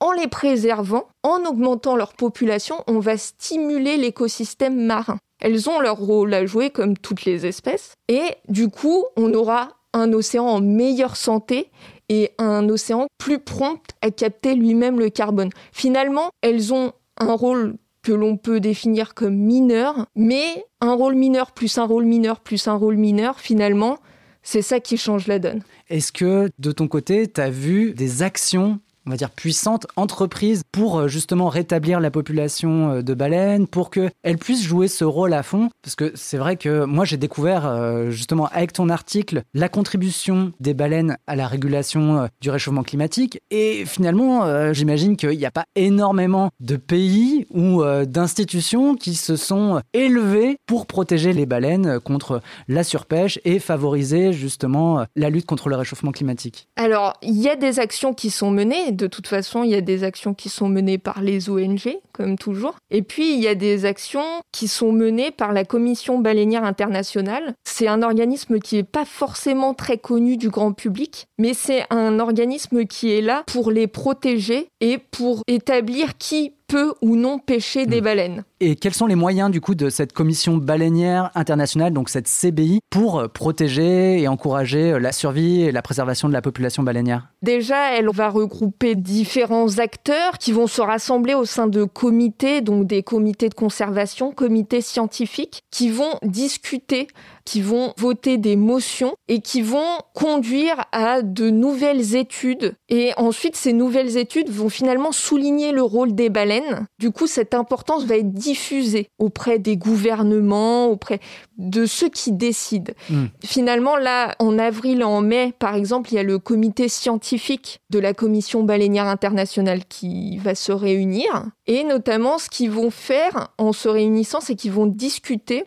en 0.00 0.12
les 0.12 0.28
préservant, 0.28 1.08
en 1.22 1.44
augmentant 1.44 1.94
leur 1.94 2.14
population, 2.14 2.82
on 2.86 2.98
va 2.98 3.16
stimuler 3.18 3.98
l'écosystème 3.98 4.86
marin. 4.86 5.18
Elles 5.40 5.68
ont 5.68 5.78
leur 5.78 5.98
rôle 5.98 6.34
à 6.34 6.46
jouer 6.46 6.70
comme 6.70 6.96
toutes 6.96 7.24
les 7.24 7.46
espèces. 7.46 7.94
Et 8.08 8.22
du 8.48 8.68
coup, 8.68 9.04
on 9.16 9.32
aura 9.34 9.68
un 9.92 10.12
océan 10.12 10.46
en 10.46 10.60
meilleure 10.60 11.16
santé 11.16 11.70
et 12.08 12.32
un 12.38 12.68
océan 12.68 13.06
plus 13.18 13.38
prompt 13.38 13.82
à 14.00 14.10
capter 14.10 14.54
lui-même 14.54 14.98
le 14.98 15.10
carbone. 15.10 15.50
Finalement, 15.72 16.30
elles 16.42 16.72
ont 16.72 16.92
un 17.18 17.34
rôle 17.34 17.76
que 18.02 18.12
l'on 18.12 18.36
peut 18.38 18.60
définir 18.60 19.14
comme 19.14 19.36
mineur, 19.36 20.06
mais 20.16 20.64
un 20.80 20.94
rôle 20.94 21.14
mineur 21.14 21.52
plus 21.52 21.76
un 21.76 21.84
rôle 21.84 22.06
mineur 22.06 22.40
plus 22.40 22.66
un 22.66 22.74
rôle 22.74 22.96
mineur, 22.96 23.38
finalement, 23.40 23.98
c'est 24.42 24.62
ça 24.62 24.80
qui 24.80 24.96
change 24.96 25.26
la 25.26 25.38
donne. 25.38 25.62
Est-ce 25.88 26.12
que 26.12 26.50
de 26.58 26.72
ton 26.72 26.88
côté, 26.88 27.30
tu 27.30 27.40
as 27.40 27.50
vu 27.50 27.92
des 27.92 28.22
actions 28.22 28.80
on 29.06 29.10
va 29.10 29.16
dire, 29.16 29.30
puissante 29.30 29.86
entreprise 29.96 30.62
pour 30.72 30.98
euh, 30.98 31.08
justement 31.08 31.48
rétablir 31.48 32.00
la 32.00 32.10
population 32.10 32.92
euh, 32.92 33.02
de 33.02 33.14
baleines, 33.14 33.66
pour 33.66 33.90
qu'elle 33.90 34.38
puisse 34.38 34.62
jouer 34.62 34.88
ce 34.88 35.04
rôle 35.04 35.32
à 35.32 35.42
fond. 35.42 35.70
Parce 35.82 35.96
que 35.96 36.12
c'est 36.14 36.36
vrai 36.36 36.56
que 36.56 36.84
moi, 36.84 37.04
j'ai 37.04 37.16
découvert 37.16 37.66
euh, 37.66 38.10
justement 38.10 38.48
avec 38.52 38.72
ton 38.72 38.88
article 38.88 39.42
la 39.54 39.68
contribution 39.68 40.52
des 40.60 40.74
baleines 40.74 41.16
à 41.26 41.36
la 41.36 41.46
régulation 41.46 42.28
du 42.40 42.50
réchauffement 42.50 42.82
climatique. 42.82 43.40
Et 43.50 43.84
finalement, 43.86 44.72
j'imagine 44.72 45.16
qu'il 45.16 45.30
n'y 45.30 45.46
a 45.46 45.50
pas 45.50 45.64
énormément 45.74 46.50
de 46.60 46.76
pays 46.76 47.46
ou 47.50 47.82
d'institutions 48.06 48.94
qui 48.94 49.14
se 49.14 49.36
sont 49.36 49.80
élevés 49.92 50.56
pour 50.66 50.86
protéger 50.86 51.32
les 51.32 51.46
baleines 51.46 52.00
contre 52.00 52.40
la 52.68 52.84
surpêche 52.84 53.38
et 53.44 53.58
favoriser 53.58 54.32
justement 54.32 55.04
la 55.16 55.30
lutte 55.30 55.46
contre 55.46 55.68
le 55.68 55.76
réchauffement 55.76 56.12
climatique. 56.12 56.68
Alors, 56.76 57.14
il 57.22 57.38
y 57.38 57.48
a 57.48 57.56
des 57.56 57.78
actions 57.78 58.14
qui 58.14 58.30
sont 58.30 58.50
menées 58.50 58.89
de 58.90 59.06
toute 59.06 59.26
façon, 59.26 59.62
il 59.62 59.70
y 59.70 59.74
a 59.74 59.80
des 59.80 60.04
actions 60.04 60.34
qui 60.34 60.48
sont 60.48 60.68
menées 60.68 60.98
par 60.98 61.22
les 61.22 61.48
ONG, 61.48 61.98
comme 62.12 62.36
toujours. 62.36 62.76
Et 62.90 63.02
puis, 63.02 63.34
il 63.34 63.40
y 63.40 63.48
a 63.48 63.54
des 63.54 63.84
actions 63.84 64.42
qui 64.52 64.68
sont 64.68 64.92
menées 64.92 65.30
par 65.30 65.52
la 65.52 65.64
Commission 65.64 66.18
baleinière 66.18 66.64
internationale. 66.64 67.54
C'est 67.64 67.88
un 67.88 68.02
organisme 68.02 68.58
qui 68.58 68.76
n'est 68.76 68.82
pas 68.82 69.04
forcément 69.04 69.74
très 69.74 69.98
connu 69.98 70.36
du 70.36 70.48
grand 70.48 70.72
public, 70.72 71.26
mais 71.38 71.54
c'est 71.54 71.84
un 71.90 72.18
organisme 72.20 72.84
qui 72.84 73.12
est 73.12 73.22
là 73.22 73.44
pour 73.46 73.70
les 73.70 73.86
protéger 73.86 74.68
et 74.80 74.98
pour 74.98 75.42
établir 75.46 76.16
qui 76.18 76.54
peut 76.70 76.94
ou 77.02 77.16
non 77.16 77.40
pêcher 77.40 77.84
des 77.84 78.00
hmm. 78.00 78.04
baleines. 78.04 78.44
Et 78.60 78.76
quels 78.76 78.94
sont 78.94 79.06
les 79.06 79.16
moyens 79.16 79.50
du 79.50 79.60
coup 79.60 79.74
de 79.74 79.90
cette 79.90 80.12
commission 80.12 80.56
baleinière 80.56 81.32
internationale, 81.34 81.92
donc 81.92 82.08
cette 82.08 82.28
CBI, 82.28 82.78
pour 82.90 83.18
euh, 83.18 83.26
protéger 83.26 84.20
et 84.20 84.28
encourager 84.28 84.92
euh, 84.92 85.00
la 85.00 85.10
survie 85.10 85.62
et 85.62 85.72
la 85.72 85.82
préservation 85.82 86.28
de 86.28 86.32
la 86.32 86.42
population 86.42 86.84
baleinière? 86.84 87.28
Déjà, 87.42 87.96
elle 87.96 88.08
va 88.12 88.28
regrouper 88.28 88.94
différents 88.94 89.78
acteurs 89.78 90.38
qui 90.38 90.52
vont 90.52 90.68
se 90.68 90.80
rassembler 90.80 91.34
au 91.34 91.44
sein 91.44 91.66
de 91.66 91.82
comités, 91.82 92.60
donc 92.60 92.86
des 92.86 93.02
comités 93.02 93.48
de 93.48 93.54
conservation, 93.54 94.30
comités 94.30 94.80
scientifiques, 94.80 95.62
qui 95.72 95.90
vont 95.90 96.18
discuter 96.22 97.08
qui 97.50 97.62
vont 97.62 97.94
voter 97.96 98.38
des 98.38 98.54
motions 98.54 99.16
et 99.26 99.40
qui 99.40 99.60
vont 99.60 99.98
conduire 100.14 100.84
à 100.92 101.20
de 101.20 101.50
nouvelles 101.50 102.14
études. 102.14 102.76
Et 102.88 103.10
ensuite, 103.16 103.56
ces 103.56 103.72
nouvelles 103.72 104.16
études 104.16 104.50
vont 104.50 104.68
finalement 104.68 105.10
souligner 105.10 105.72
le 105.72 105.82
rôle 105.82 106.14
des 106.14 106.28
baleines. 106.28 106.86
Du 107.00 107.10
coup, 107.10 107.26
cette 107.26 107.52
importance 107.52 108.04
va 108.04 108.18
être 108.18 108.32
diffusée 108.32 109.08
auprès 109.18 109.58
des 109.58 109.76
gouvernements, 109.76 110.86
auprès 110.86 111.18
de 111.58 111.86
ceux 111.86 112.08
qui 112.08 112.30
décident. 112.30 112.92
Hmm. 113.08 113.26
Finalement, 113.44 113.96
là, 113.96 114.36
en 114.38 114.56
avril 114.56 115.02
en 115.02 115.20
mai, 115.20 115.52
par 115.58 115.74
exemple, 115.74 116.12
il 116.12 116.14
y 116.14 116.18
a 116.18 116.22
le 116.22 116.38
comité 116.38 116.88
scientifique 116.88 117.80
de 117.90 117.98
la 117.98 118.14
Commission 118.14 118.62
baleinière 118.62 119.08
internationale 119.08 119.84
qui 119.88 120.38
va 120.38 120.54
se 120.54 120.70
réunir. 120.70 121.46
Et 121.66 121.82
notamment, 121.82 122.38
ce 122.38 122.48
qu'ils 122.48 122.70
vont 122.70 122.90
faire 122.90 123.48
en 123.58 123.72
se 123.72 123.88
réunissant, 123.88 124.40
c'est 124.40 124.54
qu'ils 124.54 124.72
vont 124.72 124.86
discuter 124.86 125.64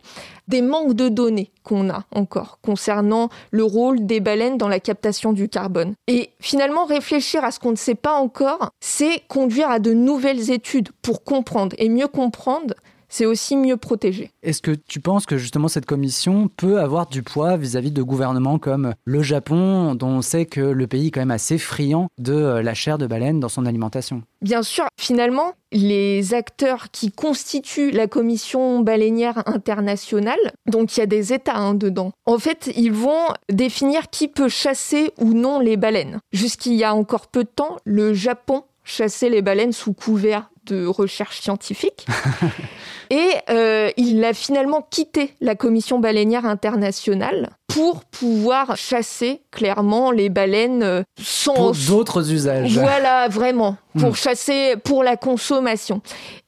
des 0.47 0.61
manques 0.61 0.93
de 0.93 1.09
données 1.09 1.51
qu'on 1.63 1.89
a 1.89 2.03
encore 2.13 2.59
concernant 2.61 3.29
le 3.51 3.63
rôle 3.63 4.05
des 4.05 4.19
baleines 4.19 4.57
dans 4.57 4.67
la 4.67 4.79
captation 4.79 5.33
du 5.33 5.49
carbone. 5.49 5.93
Et 6.07 6.31
finalement, 6.39 6.85
réfléchir 6.85 7.43
à 7.43 7.51
ce 7.51 7.59
qu'on 7.59 7.71
ne 7.71 7.77
sait 7.77 7.95
pas 7.95 8.13
encore, 8.13 8.71
c'est 8.79 9.21
conduire 9.27 9.69
à 9.69 9.79
de 9.79 9.93
nouvelles 9.93 10.51
études 10.51 10.89
pour 11.01 11.23
comprendre 11.23 11.75
et 11.79 11.89
mieux 11.89 12.07
comprendre 12.07 12.73
c'est 13.13 13.27
aussi 13.27 13.55
mieux 13.55 13.77
protégé. 13.77 14.31
Est-ce 14.41 14.63
que 14.63 14.71
tu 14.71 14.99
penses 14.99 15.27
que 15.27 15.37
justement 15.37 15.67
cette 15.67 15.85
commission 15.85 16.49
peut 16.57 16.79
avoir 16.79 17.05
du 17.05 17.21
poids 17.21 17.57
vis-à-vis 17.57 17.91
de 17.91 18.01
gouvernements 18.01 18.57
comme 18.57 18.95
le 19.05 19.21
Japon, 19.21 19.93
dont 19.93 20.07
on 20.07 20.21
sait 20.23 20.47
que 20.47 20.61
le 20.61 20.87
pays 20.87 21.07
est 21.07 21.11
quand 21.11 21.21
même 21.21 21.29
assez 21.29 21.59
friand 21.59 22.07
de 22.17 22.33
euh, 22.33 22.63
la 22.63 22.73
chair 22.73 22.97
de 22.97 23.05
baleine 23.05 23.39
dans 23.39 23.49
son 23.49 23.67
alimentation? 23.67 24.23
Bien 24.41 24.63
sûr, 24.63 24.85
finalement, 24.99 25.53
les 25.71 26.33
acteurs 26.33 26.89
qui 26.89 27.11
constituent 27.11 27.91
la 27.91 28.07
commission 28.07 28.79
baleinière 28.79 29.43
internationale, 29.45 30.39
donc 30.65 30.97
il 30.97 31.01
y 31.01 31.03
a 31.03 31.07
des 31.07 31.33
États 31.33 31.57
hein, 31.57 31.75
dedans, 31.75 32.13
en 32.25 32.39
fait, 32.39 32.71
ils 32.75 32.91
vont 32.91 33.27
définir 33.47 34.09
qui 34.09 34.27
peut 34.27 34.49
chasser 34.49 35.11
ou 35.19 35.33
non 35.33 35.59
les 35.59 35.77
baleines. 35.77 36.17
Jusqu'il 36.31 36.73
y 36.73 36.83
a 36.83 36.95
encore 36.95 37.27
peu 37.27 37.43
de 37.43 37.49
temps, 37.49 37.77
le 37.85 38.15
Japon 38.15 38.63
chassait 38.83 39.29
les 39.29 39.43
baleines 39.43 39.71
sous 39.71 39.93
couvert 39.93 40.49
de 40.65 40.85
recherche 40.85 41.39
scientifique. 41.41 42.05
Et 43.09 43.29
euh, 43.49 43.91
il 43.97 44.23
a 44.23 44.33
finalement 44.33 44.81
quitté 44.81 45.35
la 45.41 45.55
Commission 45.55 45.99
baleinière 45.99 46.45
internationale 46.45 47.49
pour 47.73 48.05
pouvoir 48.05 48.77
chasser 48.77 49.41
clairement 49.49 50.11
les 50.11 50.29
baleines 50.29 50.83
euh, 50.83 51.03
sans 51.19 51.55
pour 51.55 51.75
d'autres 51.87 52.31
usages. 52.31 52.77
Voilà, 52.77 53.27
vraiment, 53.29 53.77
pour 53.97 54.11
hmm. 54.11 54.15
chasser 54.15 54.75
pour 54.83 55.03
la 55.03 55.17
consommation. 55.17 56.01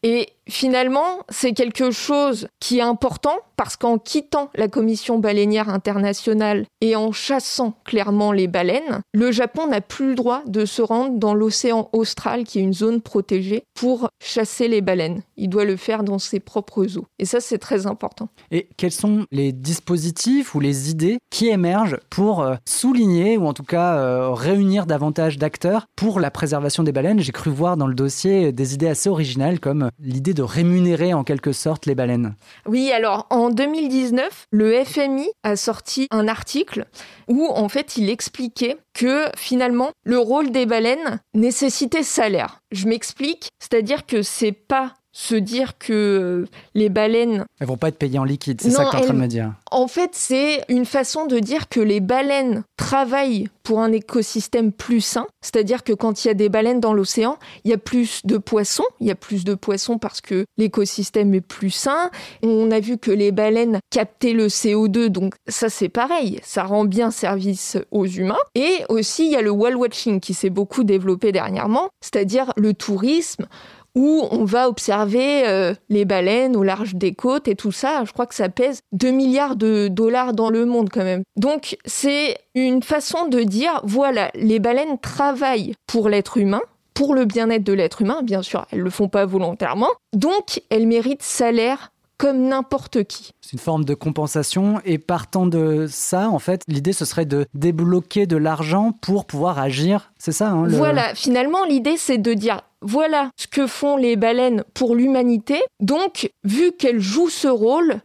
Et 0.04 0.30
finalement, 0.48 1.24
c'est 1.30 1.54
quelque 1.54 1.90
chose 1.90 2.48
qui 2.60 2.78
est 2.78 2.84
important 2.84 3.38
parce 3.56 3.76
qu'en 3.76 3.98
quittant 3.98 4.52
la 4.56 4.68
Commission 4.68 5.18
baleinière 5.18 5.70
internationale 5.70 6.66
et 6.82 6.96
en 6.96 7.12
chassant 7.12 7.74
clairement 7.86 8.32
les 8.32 8.48
baleines, 8.48 9.02
le 9.14 9.32
Japon 9.32 9.68
n'a 9.68 9.82
plus 9.82 10.10
le 10.10 10.16
droit 10.16 10.44
de 10.46 10.66
se 10.66 10.84
rendre 10.84 11.18
dans 11.18 11.34
l'océan 11.34 11.90
austral, 11.94 12.44
qui 12.44 12.60
est 12.60 12.64
une 12.64 12.74
zone 12.74 13.02
protégée, 13.02 13.64
pour 13.74 14.10
chasser 14.22 14.68
les 14.68 14.82
baleines. 14.82 15.22
Il 15.38 15.50
doit 15.50 15.66
le 15.66 15.76
faire 15.76 16.04
dans 16.04 16.20
ses 16.20 16.40
propres 16.40 16.98
eaux. 16.98 17.06
Et 17.18 17.26
ça, 17.26 17.40
c'est 17.40 17.58
très 17.58 17.88
important. 17.88 18.30
Et 18.52 18.70
quels 18.78 18.92
sont 18.92 19.26
les 19.32 19.52
dispositifs 19.54 20.54
ou 20.54 20.60
les 20.60 20.92
idées 20.92 21.15
qui 21.30 21.48
émergent 21.48 22.00
pour 22.10 22.42
euh, 22.42 22.56
souligner 22.66 23.38
ou 23.38 23.48
en 23.48 23.54
tout 23.54 23.64
cas 23.64 23.96
euh, 23.96 24.32
réunir 24.32 24.86
davantage 24.86 25.38
d'acteurs 25.38 25.86
pour 25.96 26.20
la 26.20 26.32
préservation 26.32 26.84
des 26.84 26.92
baleines 26.92 27.20
J'ai 27.20 27.32
cru 27.32 27.50
voir 27.50 27.78
dans 27.78 27.88
le 27.88 27.96
dossier 27.96 28.52
des 28.52 28.74
idées 28.74 28.88
assez 28.88 29.10
originales 29.10 29.60
comme 29.60 29.90
l'idée 30.00 30.34
de 30.34 30.44
rémunérer 30.44 31.14
en 31.14 31.24
quelque 31.24 31.52
sorte 31.52 31.86
les 31.86 31.96
baleines. 31.96 32.36
Oui, 32.68 32.92
alors 32.92 33.28
en 33.30 33.50
2019, 33.50 34.48
le 34.52 34.84
FMI 34.84 35.30
a 35.44 35.56
sorti 35.56 36.08
un 36.12 36.28
article 36.28 36.86
où 37.28 37.48
en 37.48 37.70
fait 37.70 37.98
il 37.98 38.10
expliquait 38.10 38.78
que 38.94 39.26
finalement 39.38 39.92
le 40.04 40.20
rôle 40.20 40.52
des 40.52 40.66
baleines 40.66 41.20
nécessitait 41.34 42.04
salaire. 42.04 42.60
Je 42.72 42.88
m'explique, 42.88 43.50
c'est-à-dire 43.60 44.06
que 44.06 44.22
c'est 44.22 44.52
pas 44.52 44.94
se 45.16 45.36
dire 45.36 45.78
que 45.78 45.94
euh, 45.94 46.46
les 46.74 46.90
baleines... 46.90 47.46
Elles 47.62 47.68
vont 47.68 47.78
pas 47.78 47.88
être 47.88 47.98
payées 47.98 48.20
en 48.20 48.26
liquide, 48.26 48.60
c'est 48.62 48.70
ça 48.70 48.84
que 48.84 48.90
tu 48.90 48.98
es 48.98 49.00
en 49.00 49.04
train 49.04 49.14
de 49.14 49.20
me 49.20 49.28
dire. 49.28 49.54
En 49.72 49.88
fait, 49.88 50.10
c'est 50.12 50.66
une 50.68 50.86
façon 50.86 51.26
de 51.26 51.40
dire 51.40 51.70
que 51.70 51.80
les 51.80 52.02
baleines 52.02 52.64
travaillent 52.76 53.48
pour 53.64 53.80
un 53.80 53.94
écosystème 53.94 54.74
plus 54.74 55.00
sain. 55.00 55.26
C'est-à-dire 55.42 55.86
que 55.86 55.94
quand 55.94 56.24
il 56.24 56.28
y 56.28 56.32
a 56.32 56.34
des 56.34 56.50
baleines 56.50 56.82
dans 56.82 56.94
l'océan, 56.94 57.38
il 57.64 57.72
y 57.72 57.74
a 57.74 57.78
plus 57.78 58.26
de 58.26 58.38
poissons. 58.38 58.84
Il 59.00 59.08
y 59.08 59.12
a 59.12 59.16
plus 59.16 59.46
de 59.46 59.56
poissons 59.56 59.98
parce 59.98 60.20
que 60.20 60.46
l'écosystème 60.58 61.34
est 61.34 61.42
plus 61.42 61.72
sain. 61.72 62.12
On 62.44 62.70
a 62.72 62.82
vu 62.82 62.98
que 62.98 63.12
les 63.12 63.32
baleines 63.32 63.80
captaient 63.92 64.34
le 64.34 64.48
CO2, 64.48 65.08
donc 65.08 65.34
ça 65.48 65.70
c'est 65.70 65.90
pareil. 65.90 66.42
Ça 66.44 66.64
rend 66.64 66.84
bien 66.84 67.10
service 67.10 67.78
aux 67.92 68.06
humains. 68.06 68.36
Et 68.54 68.84
aussi, 68.90 69.28
il 69.28 69.32
y 69.32 69.38
a 69.38 69.42
le 69.42 69.52
whale 69.52 69.78
watching 69.78 70.20
qui 70.20 70.34
s'est 70.34 70.50
beaucoup 70.50 70.84
développé 70.84 71.32
dernièrement, 71.32 71.88
c'est-à-dire 72.02 72.52
le 72.58 72.74
tourisme 72.74 73.48
où 73.96 74.28
on 74.30 74.44
va 74.44 74.68
observer 74.68 75.48
euh, 75.48 75.74
les 75.90 76.06
baleines 76.06 76.56
au 76.56 76.64
large 76.64 76.96
des 76.96 77.14
côtes 77.14 77.48
et 77.48 77.56
tout 77.56 77.72
ça. 77.72 78.04
Je 78.06 78.12
crois 78.12 78.26
que 78.26 78.36
ça 78.36 78.50
pèse 78.50 78.82
2 78.92 79.12
milliards 79.12 79.56
de 79.56 79.88
dollars 79.88 80.34
dans 80.34 80.50
le 80.50 80.66
monde 80.66 80.90
quand 80.92 81.04
même. 81.04 81.24
Donc 81.38 81.78
c'est 81.86 82.38
une 82.54 82.84
façon 82.84 83.28
de 83.28 83.42
dire, 83.42 83.82
voilà, 83.84 84.32
les 84.36 84.60
baleines 84.60 85.00
travaillent 85.00 85.74
pour 85.88 86.10
l'être 86.10 86.38
humain, 86.38 86.62
pour 86.94 87.14
le 87.14 87.26
bien-être 87.26 87.64
de 87.64 87.74
l'être 87.74 88.02
humain, 88.02 88.22
bien 88.24 88.42
sûr, 88.42 88.66
elles 88.72 88.80
le 88.80 88.90
font 88.90 89.10
pas 89.10 89.26
volontairement. 89.26 89.90
Donc 90.14 90.62
elles 90.70 90.88
méritent 90.88 91.24
salaire 91.24 91.92
comme 92.18 92.48
n'importe 92.48 93.04
qui. 93.04 93.32
C'est 93.42 93.54
une 93.54 93.60
forme 93.60 93.86
de 93.86 93.94
compensation. 93.94 94.80
Et 94.86 94.98
partant 94.98 95.46
de 95.46 95.88
ça, 95.90 96.30
en 96.30 96.40
fait, 96.40 96.62
l'idée 96.68 96.94
ce 96.94 97.06
serait 97.06 97.26
de 97.26 97.46
débloquer 97.54 98.26
de 98.26 98.38
l'argent 98.38 98.92
pour 98.92 99.26
pouvoir 99.26 99.60
agir, 99.60 100.12
c'est 100.18 100.32
ça 100.32 100.50
hein, 100.50 100.68
Voilà, 100.68 101.16
finalement 101.16 101.64
l'idée 101.66 101.98
c'est 101.98 102.18
de 102.18 102.34
dire 102.34 102.62
voilà 102.82 103.30
ce 103.36 103.48
que 103.48 103.68
font 103.68 103.98
les 103.98 104.16
baleines 104.16 104.64
pour 104.74 104.96
l'humanité, 104.96 105.60
donc 105.80 106.32
vu 106.44 106.72
qu'elles 106.72 107.00
jouent 107.00 107.30
ce 107.30 107.48
rôle, 107.48 108.02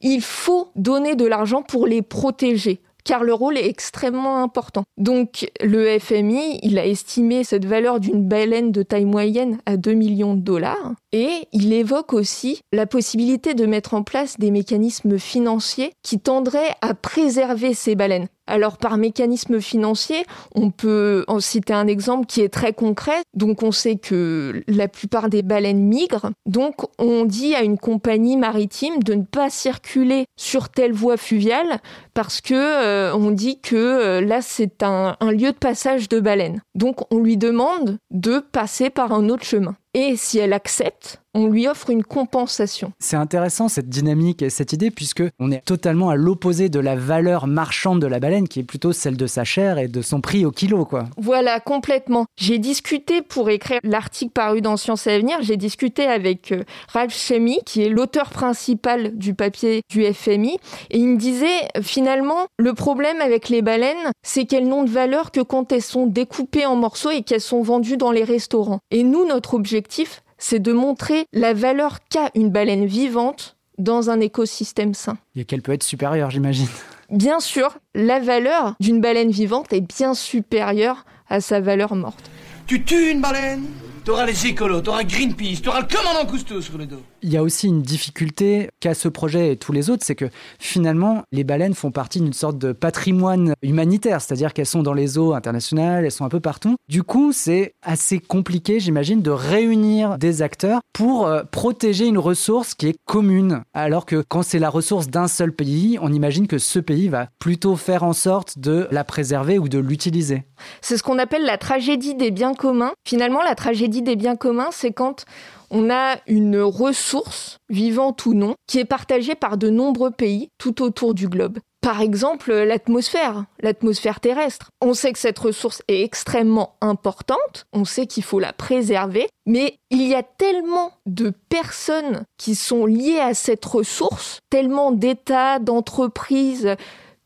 il 0.00 0.22
faut 0.22 0.68
donner 0.76 1.14
de 1.16 1.26
l'argent 1.26 1.62
pour 1.62 1.86
les 1.86 2.02
protéger 2.02 2.80
car 3.08 3.24
le 3.24 3.32
rôle 3.32 3.56
est 3.56 3.66
extrêmement 3.66 4.42
important. 4.42 4.84
Donc 4.98 5.50
le 5.62 5.98
FMI, 5.98 6.60
il 6.62 6.78
a 6.78 6.84
estimé 6.84 7.42
cette 7.42 7.64
valeur 7.64 8.00
d'une 8.00 8.28
baleine 8.28 8.70
de 8.70 8.82
taille 8.82 9.06
moyenne 9.06 9.56
à 9.64 9.78
2 9.78 9.94
millions 9.94 10.34
de 10.34 10.42
dollars 10.42 10.92
et 11.12 11.30
il 11.52 11.72
évoque 11.72 12.12
aussi 12.12 12.60
la 12.70 12.84
possibilité 12.86 13.54
de 13.54 13.64
mettre 13.64 13.94
en 13.94 14.02
place 14.02 14.38
des 14.38 14.50
mécanismes 14.50 15.18
financiers 15.18 15.94
qui 16.02 16.20
tendraient 16.20 16.76
à 16.82 16.92
préserver 16.92 17.72
ces 17.72 17.94
baleines. 17.94 18.28
Alors 18.48 18.78
par 18.78 18.96
mécanisme 18.96 19.60
financier, 19.60 20.24
on 20.54 20.70
peut 20.70 21.24
en 21.28 21.38
citer 21.38 21.72
un 21.72 21.86
exemple 21.86 22.26
qui 22.26 22.40
est 22.40 22.48
très 22.48 22.72
concret. 22.72 23.20
Donc 23.34 23.62
on 23.62 23.72
sait 23.72 23.96
que 23.96 24.62
la 24.66 24.88
plupart 24.88 25.28
des 25.28 25.42
baleines 25.42 25.82
migrent. 25.82 26.30
Donc 26.46 26.86
on 26.98 27.24
dit 27.24 27.54
à 27.54 27.62
une 27.62 27.78
compagnie 27.78 28.36
maritime 28.36 29.02
de 29.02 29.14
ne 29.14 29.24
pas 29.24 29.50
circuler 29.50 30.24
sur 30.36 30.70
telle 30.70 30.92
voie 30.92 31.16
fluviale 31.16 31.80
parce 32.14 32.40
que 32.40 32.54
euh, 32.54 33.14
on 33.14 33.30
dit 33.30 33.60
que 33.60 33.76
euh, 33.76 34.20
là 34.20 34.40
c'est 34.42 34.82
un, 34.82 35.16
un 35.20 35.30
lieu 35.30 35.52
de 35.52 35.58
passage 35.58 36.08
de 36.08 36.18
baleines. 36.18 36.62
Donc 36.74 37.00
on 37.12 37.18
lui 37.18 37.36
demande 37.36 37.98
de 38.10 38.38
passer 38.38 38.90
par 38.90 39.12
un 39.12 39.28
autre 39.28 39.44
chemin. 39.44 39.76
Et 39.94 40.16
si 40.16 40.38
elle 40.38 40.52
accepte, 40.52 41.20
on 41.34 41.46
lui 41.46 41.68
offre 41.68 41.90
une 41.90 42.04
compensation. 42.04 42.92
C'est 42.98 43.16
intéressant 43.16 43.68
cette 43.68 43.88
dynamique 43.88 44.42
et 44.42 44.50
cette 44.50 44.72
idée 44.72 44.90
puisque 44.90 45.22
on 45.38 45.50
est 45.50 45.64
totalement 45.64 46.10
à 46.10 46.16
l'opposé 46.16 46.68
de 46.68 46.80
la 46.80 46.96
valeur 46.96 47.46
marchande 47.46 48.00
de 48.00 48.06
la 48.06 48.18
baleine 48.18 48.48
qui 48.48 48.60
est 48.60 48.64
plutôt 48.64 48.92
celle 48.92 49.16
de 49.16 49.26
sa 49.26 49.44
chair 49.44 49.78
et 49.78 49.88
de 49.88 50.02
son 50.02 50.20
prix 50.20 50.44
au 50.44 50.50
kilo 50.50 50.84
quoi. 50.84 51.04
Voilà, 51.16 51.60
complètement. 51.60 52.26
J'ai 52.36 52.58
discuté 52.58 53.22
pour 53.22 53.50
écrire 53.50 53.80
l'article 53.84 54.32
paru 54.32 54.60
dans 54.60 54.76
Science 54.76 55.06
et 55.06 55.12
Avenir, 55.12 55.38
j'ai 55.42 55.56
discuté 55.56 56.06
avec 56.06 56.52
euh, 56.52 56.64
Ralph 56.92 57.14
Chemi 57.14 57.60
qui 57.64 57.82
est 57.82 57.88
l'auteur 57.88 58.30
principal 58.30 59.16
du 59.16 59.34
papier 59.34 59.82
du 59.90 60.04
FMI 60.12 60.58
et 60.90 60.98
il 60.98 61.08
me 61.08 61.16
disait 61.16 61.68
finalement 61.82 62.46
le 62.58 62.74
problème 62.74 63.20
avec 63.20 63.48
les 63.48 63.62
baleines, 63.62 64.12
c'est 64.22 64.44
qu'elles 64.44 64.68
n'ont 64.68 64.84
de 64.84 64.90
valeur 64.90 65.30
que 65.30 65.40
quand 65.40 65.72
elles 65.72 65.82
sont 65.82 66.06
découpées 66.06 66.66
en 66.66 66.76
morceaux 66.76 67.10
et 67.10 67.22
qu'elles 67.22 67.40
sont 67.40 67.62
vendues 67.62 67.96
dans 67.96 68.12
les 68.12 68.24
restaurants. 68.24 68.80
Et 68.90 69.02
nous 69.02 69.26
notre 69.26 69.54
objectif 69.78 70.22
c'est 70.38 70.60
de 70.60 70.72
montrer 70.72 71.26
la 71.32 71.52
valeur 71.52 71.98
qu'a 72.08 72.30
une 72.34 72.50
baleine 72.50 72.86
vivante 72.86 73.56
dans 73.76 74.10
un 74.10 74.20
écosystème 74.20 74.94
sain. 74.94 75.18
Et 75.36 75.44
qu'elle 75.44 75.62
peut 75.62 75.72
être 75.72 75.82
supérieure, 75.82 76.30
j'imagine. 76.30 76.68
Bien 77.10 77.40
sûr, 77.40 77.78
la 77.94 78.20
valeur 78.20 78.74
d'une 78.80 79.00
baleine 79.00 79.30
vivante 79.30 79.72
est 79.72 79.80
bien 79.80 80.14
supérieure 80.14 81.04
à 81.28 81.40
sa 81.40 81.60
valeur 81.60 81.94
morte. 81.94 82.30
Tu 82.66 82.84
tues 82.84 83.10
une 83.10 83.20
baleine 83.20 83.64
T'auras 84.04 84.24
les 84.24 84.46
écolos, 84.46 84.80
t'auras 84.80 85.04
Greenpeace, 85.04 85.60
t'auras 85.62 85.80
le 85.80 85.86
commandant 85.86 86.24
Cousteau 86.24 86.62
sur 86.62 86.78
le 86.78 86.86
dos. 86.86 87.02
Il 87.22 87.32
y 87.32 87.36
a 87.36 87.42
aussi 87.42 87.66
une 87.66 87.82
difficulté 87.82 88.70
qu'a 88.80 88.94
ce 88.94 89.08
projet 89.08 89.52
et 89.52 89.56
tous 89.56 89.72
les 89.72 89.90
autres, 89.90 90.04
c'est 90.04 90.14
que 90.14 90.26
finalement, 90.60 91.22
les 91.32 91.42
baleines 91.42 91.74
font 91.74 91.90
partie 91.90 92.20
d'une 92.20 92.32
sorte 92.32 92.58
de 92.58 92.72
patrimoine 92.72 93.54
humanitaire, 93.60 94.20
c'est-à-dire 94.20 94.52
qu'elles 94.52 94.66
sont 94.66 94.84
dans 94.84 94.92
les 94.92 95.18
eaux 95.18 95.34
internationales, 95.34 96.04
elles 96.04 96.12
sont 96.12 96.24
un 96.24 96.28
peu 96.28 96.38
partout. 96.38 96.76
Du 96.88 97.02
coup, 97.02 97.32
c'est 97.32 97.74
assez 97.82 98.20
compliqué, 98.20 98.78
j'imagine, 98.78 99.20
de 99.20 99.32
réunir 99.32 100.16
des 100.16 100.42
acteurs 100.42 100.80
pour 100.92 101.26
euh, 101.26 101.42
protéger 101.50 102.06
une 102.06 102.18
ressource 102.18 102.74
qui 102.74 102.88
est 102.88 102.96
commune. 103.04 103.62
Alors 103.74 104.06
que 104.06 104.22
quand 104.28 104.42
c'est 104.42 104.60
la 104.60 104.70
ressource 104.70 105.08
d'un 105.08 105.26
seul 105.28 105.52
pays, 105.52 105.98
on 106.00 106.12
imagine 106.12 106.46
que 106.46 106.58
ce 106.58 106.78
pays 106.78 107.08
va 107.08 107.28
plutôt 107.40 107.74
faire 107.74 108.04
en 108.04 108.12
sorte 108.12 108.60
de 108.60 108.86
la 108.92 109.02
préserver 109.02 109.58
ou 109.58 109.68
de 109.68 109.78
l'utiliser. 109.78 110.44
C'est 110.80 110.96
ce 110.96 111.02
qu'on 111.02 111.18
appelle 111.18 111.44
la 111.44 111.58
tragédie 111.58 112.14
des 112.14 112.30
biens 112.30 112.54
communs. 112.54 112.92
Finalement, 113.04 113.42
la 113.42 113.54
tragédie 113.54 114.02
des 114.02 114.16
biens 114.16 114.36
communs, 114.36 114.68
c'est 114.70 114.92
quand 114.92 115.24
on 115.70 115.90
a 115.90 116.16
une 116.26 116.60
ressource, 116.60 117.58
vivante 117.68 118.26
ou 118.26 118.34
non, 118.34 118.54
qui 118.66 118.78
est 118.78 118.84
partagée 118.84 119.34
par 119.34 119.56
de 119.56 119.70
nombreux 119.70 120.10
pays 120.10 120.48
tout 120.58 120.82
autour 120.82 121.14
du 121.14 121.28
globe. 121.28 121.58
Par 121.80 122.00
exemple, 122.00 122.52
l'atmosphère, 122.52 123.44
l'atmosphère 123.60 124.20
terrestre. 124.20 124.70
On 124.80 124.94
sait 124.94 125.12
que 125.12 125.18
cette 125.18 125.38
ressource 125.38 125.82
est 125.86 126.02
extrêmement 126.02 126.76
importante, 126.80 127.66
on 127.72 127.84
sait 127.84 128.06
qu'il 128.06 128.24
faut 128.24 128.40
la 128.40 128.52
préserver, 128.52 129.28
mais 129.46 129.78
il 129.90 130.02
y 130.02 130.14
a 130.14 130.22
tellement 130.22 130.92
de 131.06 131.32
personnes 131.48 132.24
qui 132.36 132.56
sont 132.56 132.84
liées 132.84 133.20
à 133.20 133.32
cette 133.32 133.64
ressource, 133.64 134.40
tellement 134.50 134.90
d'États, 134.90 135.60
d'entreprises, 135.60 136.74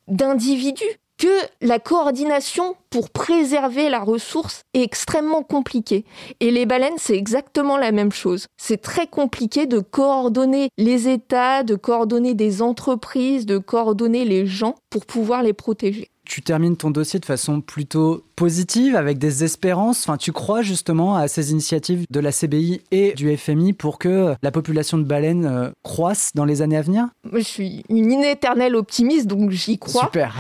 d'individus 0.07 1.01
que 1.19 1.41
la 1.61 1.79
coordination 1.79 2.77
pour 2.93 3.09
préserver 3.09 3.89
la 3.89 4.01
ressource 4.01 4.63
est 4.75 4.83
extrêmement 4.83 5.43
compliquée. 5.43 6.05
Et 6.41 6.51
les 6.51 6.67
baleines, 6.67 6.93
c'est 6.99 7.17
exactement 7.17 7.79
la 7.79 7.91
même 7.91 8.13
chose. 8.13 8.47
C'est 8.59 8.83
très 8.83 9.07
compliqué 9.07 9.67
de 9.67 9.79
coordonner 9.81 10.69
les 10.77 11.09
États, 11.09 11.63
de 11.63 11.75
coordonner 11.75 12.35
des 12.35 12.61
entreprises, 12.61 13.47
de 13.47 13.57
coordonner 13.57 14.27
les 14.27 14.47
gens 14.47 14.75
pour 14.91 15.07
pouvoir 15.07 15.43
les 15.43 15.55
protéger. 15.55 16.11
tu 16.25 16.41
termines 16.41 16.77
ton 16.77 16.91
dossier 16.91 17.19
de 17.19 17.25
façon 17.25 17.61
plutôt 17.61 18.23
positive, 18.37 18.97
avec 18.97 19.19
des 19.19 19.45
espérances. 19.45 20.03
Enfin, 20.03 20.17
tu 20.17 20.33
crois 20.33 20.63
justement 20.63 21.15
à 21.15 21.29
ces 21.29 21.53
initiatives 21.53 22.07
de 22.11 22.21
la 22.21 22.33
CBI 22.33 22.81
et 22.91 23.13
du 23.13 23.37
FMI 23.37 23.73
pour 23.73 23.99
que 23.99 24.35
la 24.43 24.51
population 24.51 24.99
de 24.99 25.05
baleines 25.05 25.47
euh, 25.47 25.71
croisse 25.83 26.31
dans 26.35 26.45
les 26.45 26.63
années 26.63 26.77
à 26.77 26.83
venir? 26.83 27.09
Je 27.33 27.39
suis 27.39 27.85
une 27.89 28.11
inéternelle 28.11 28.75
optimiste, 28.75 29.27
donc 29.27 29.51
j'y 29.51 29.79
crois. 29.79 30.05
Super. 30.07 30.35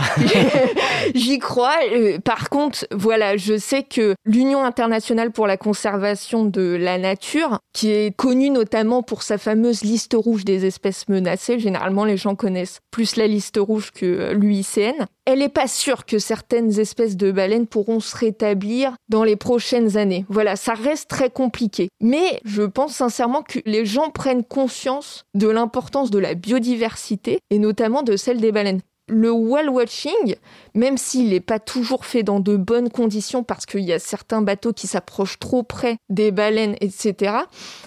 j'y 1.14 1.38
crois. 1.38 1.76
Euh, 1.92 2.18
par 2.42 2.50
contre, 2.50 2.88
voilà, 2.90 3.36
je 3.36 3.56
sais 3.56 3.84
que 3.84 4.16
l'Union 4.24 4.64
internationale 4.64 5.30
pour 5.30 5.46
la 5.46 5.56
conservation 5.56 6.44
de 6.44 6.76
la 6.76 6.98
nature, 6.98 7.60
qui 7.72 7.92
est 7.92 8.16
connue 8.16 8.50
notamment 8.50 9.04
pour 9.04 9.22
sa 9.22 9.38
fameuse 9.38 9.84
liste 9.84 10.16
rouge 10.18 10.44
des 10.44 10.66
espèces 10.66 11.08
menacées, 11.08 11.60
généralement 11.60 12.04
les 12.04 12.16
gens 12.16 12.34
connaissent 12.34 12.80
plus 12.90 13.14
la 13.14 13.28
liste 13.28 13.58
rouge 13.58 13.92
que 13.92 14.32
l'UICN, 14.32 15.06
elle 15.24 15.38
n'est 15.38 15.48
pas 15.48 15.68
sûre 15.68 16.04
que 16.04 16.18
certaines 16.18 16.80
espèces 16.80 17.16
de 17.16 17.30
baleines 17.30 17.68
pourront 17.68 18.00
se 18.00 18.16
rétablir 18.16 18.96
dans 19.08 19.22
les 19.22 19.36
prochaines 19.36 19.96
années. 19.96 20.26
Voilà, 20.28 20.56
ça 20.56 20.74
reste 20.74 21.08
très 21.08 21.30
compliqué. 21.30 21.90
Mais 22.00 22.40
je 22.44 22.62
pense 22.62 22.96
sincèrement 22.96 23.42
que 23.42 23.60
les 23.66 23.86
gens 23.86 24.10
prennent 24.10 24.42
conscience 24.42 25.26
de 25.34 25.46
l'importance 25.46 26.10
de 26.10 26.18
la 26.18 26.34
biodiversité 26.34 27.38
et 27.50 27.60
notamment 27.60 28.02
de 28.02 28.16
celle 28.16 28.40
des 28.40 28.50
baleines 28.50 28.80
le 29.08 29.30
whale 29.30 29.68
watching, 29.68 30.36
même 30.74 30.96
s'il 30.96 31.30
n'est 31.30 31.40
pas 31.40 31.58
toujours 31.58 32.06
fait 32.06 32.22
dans 32.22 32.40
de 32.40 32.56
bonnes 32.56 32.90
conditions 32.90 33.42
parce 33.42 33.66
qu'il 33.66 33.80
y 33.80 33.92
a 33.92 33.98
certains 33.98 34.42
bateaux 34.42 34.72
qui 34.72 34.86
s'approchent 34.86 35.38
trop 35.38 35.62
près 35.62 35.96
des 36.08 36.30
baleines, 36.30 36.76
etc., 36.80 37.34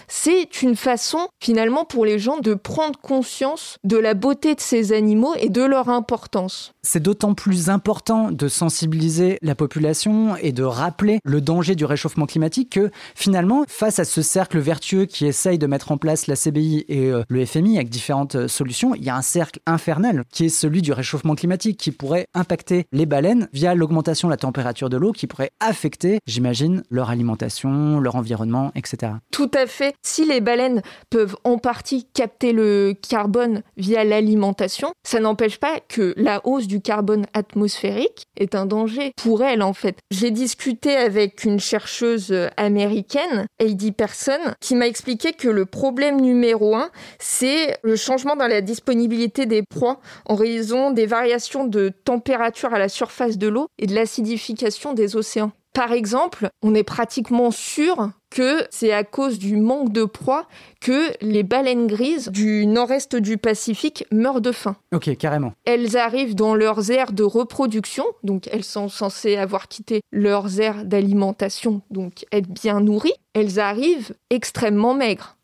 c'est 0.08 0.62
une 0.62 0.76
façon 0.76 1.28
finalement 1.40 1.84
pour 1.84 2.04
les 2.04 2.18
gens 2.18 2.38
de 2.38 2.54
prendre 2.54 2.98
conscience 3.00 3.78
de 3.84 3.96
la 3.96 4.14
beauté 4.14 4.54
de 4.54 4.60
ces 4.60 4.92
animaux 4.92 5.34
et 5.38 5.48
de 5.48 5.62
leur 5.62 5.88
importance. 5.88 6.72
C'est 6.82 7.02
d'autant 7.02 7.34
plus 7.34 7.70
important 7.70 8.30
de 8.30 8.48
sensibiliser 8.48 9.38
la 9.42 9.54
population 9.54 10.36
et 10.36 10.52
de 10.52 10.62
rappeler 10.62 11.18
le 11.24 11.40
danger 11.40 11.74
du 11.74 11.84
réchauffement 11.84 12.26
climatique 12.26 12.70
que 12.70 12.90
finalement, 13.14 13.64
face 13.68 13.98
à 13.98 14.04
ce 14.04 14.22
cercle 14.22 14.58
vertueux 14.58 15.06
qui 15.06 15.26
essaye 15.26 15.58
de 15.58 15.66
mettre 15.66 15.90
en 15.92 15.98
place 15.98 16.26
la 16.26 16.36
CBI 16.36 16.84
et 16.88 17.10
euh, 17.10 17.22
le 17.28 17.44
FMI 17.44 17.76
avec 17.76 17.88
différentes 17.88 18.36
euh, 18.36 18.48
solutions, 18.48 18.94
il 18.94 19.04
y 19.04 19.10
a 19.10 19.16
un 19.16 19.22
cercle 19.22 19.60
infernal 19.66 20.24
qui 20.32 20.46
est 20.46 20.48
celui 20.50 20.82
du 20.82 20.92
réchauffement 20.92 21.05
climatique 21.36 21.78
qui 21.78 21.92
pourrait 21.92 22.26
impacter 22.34 22.86
les 22.92 23.06
baleines 23.06 23.48
via 23.52 23.74
l'augmentation 23.74 24.28
de 24.28 24.32
la 24.32 24.36
température 24.36 24.88
de 24.88 24.96
l'eau 24.96 25.12
qui 25.12 25.26
pourrait 25.26 25.50
affecter, 25.60 26.18
j'imagine, 26.26 26.82
leur 26.90 27.10
alimentation, 27.10 28.00
leur 28.00 28.16
environnement, 28.16 28.72
etc. 28.74 29.12
Tout 29.30 29.50
à 29.54 29.66
fait. 29.66 29.94
Si 30.02 30.24
les 30.24 30.40
baleines 30.40 30.82
peuvent 31.10 31.36
en 31.44 31.58
partie 31.58 32.06
capter 32.14 32.52
le 32.52 32.94
carbone 33.08 33.62
via 33.76 34.04
l'alimentation, 34.04 34.92
ça 35.04 35.20
n'empêche 35.20 35.58
pas 35.58 35.80
que 35.88 36.14
la 36.16 36.40
hausse 36.46 36.66
du 36.66 36.80
carbone 36.80 37.26
atmosphérique 37.34 38.26
est 38.36 38.54
un 38.54 38.66
danger 38.66 39.12
pour 39.16 39.42
elles 39.42 39.62
en 39.62 39.72
fait. 39.72 39.98
J'ai 40.10 40.30
discuté 40.30 40.96
avec 40.96 41.44
une 41.44 41.60
chercheuse 41.60 42.34
américaine, 42.56 43.46
Heidi 43.58 43.92
Person, 43.92 44.38
qui 44.60 44.74
m'a 44.74 44.86
expliqué 44.86 45.32
que 45.32 45.48
le 45.48 45.66
problème 45.66 46.20
numéro 46.20 46.74
un, 46.74 46.90
c'est 47.18 47.78
le 47.82 47.96
changement 47.96 48.36
dans 48.36 48.46
la 48.46 48.60
disponibilité 48.60 49.46
des 49.46 49.62
proies 49.62 50.00
en 50.26 50.34
raison 50.34 50.90
des 50.96 51.06
variations 51.06 51.64
de 51.66 51.92
température 52.04 52.74
à 52.74 52.80
la 52.80 52.88
surface 52.88 53.38
de 53.38 53.46
l'eau 53.46 53.68
et 53.78 53.86
de 53.86 53.94
l'acidification 53.94 54.94
des 54.94 55.14
océans. 55.14 55.52
Par 55.72 55.92
exemple, 55.92 56.48
on 56.62 56.74
est 56.74 56.84
pratiquement 56.84 57.50
sûr 57.50 58.10
que 58.30 58.64
c'est 58.70 58.92
à 58.92 59.04
cause 59.04 59.38
du 59.38 59.56
manque 59.56 59.92
de 59.92 60.04
proie 60.04 60.48
que 60.80 61.12
les 61.20 61.42
baleines 61.42 61.86
grises 61.86 62.28
du 62.28 62.66
nord-est 62.66 63.14
du 63.14 63.36
Pacifique 63.36 64.06
meurent 64.10 64.40
de 64.40 64.52
faim. 64.52 64.76
Ok, 64.94 65.14
carrément. 65.18 65.52
Elles 65.66 65.98
arrivent 65.98 66.34
dans 66.34 66.54
leurs 66.54 66.90
aires 66.90 67.12
de 67.12 67.24
reproduction, 67.24 68.04
donc 68.22 68.48
elles 68.50 68.64
sont 68.64 68.88
censées 68.88 69.36
avoir 69.36 69.68
quitté 69.68 70.00
leurs 70.12 70.60
aires 70.60 70.86
d'alimentation, 70.86 71.82
donc 71.90 72.24
être 72.32 72.48
bien 72.48 72.80
nourries. 72.80 73.12
Elles 73.34 73.60
arrivent 73.60 74.14
extrêmement 74.30 74.94
maigres 74.94 75.35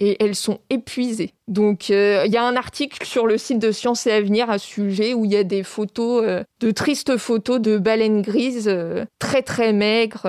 et 0.00 0.22
elles 0.22 0.34
sont 0.34 0.58
épuisées. 0.70 1.34
Donc 1.46 1.90
euh, 1.90 2.22
il 2.26 2.32
y 2.32 2.36
a 2.36 2.44
un 2.44 2.56
article 2.56 3.04
sur 3.04 3.26
le 3.26 3.36
site 3.36 3.58
de 3.58 3.70
Science 3.70 4.06
et 4.06 4.12
Avenir 4.12 4.50
à 4.50 4.58
ce 4.58 4.66
sujet 4.66 5.14
où 5.14 5.24
il 5.24 5.32
y 5.32 5.36
a 5.36 5.44
des 5.44 5.62
photos, 5.62 6.24
euh, 6.24 6.42
de 6.60 6.70
tristes 6.70 7.16
photos 7.16 7.60
de 7.60 7.76
baleines 7.76 8.22
grises 8.22 8.68
euh, 8.68 9.04
très 9.18 9.42
très 9.42 9.72
maigres. 9.72 10.26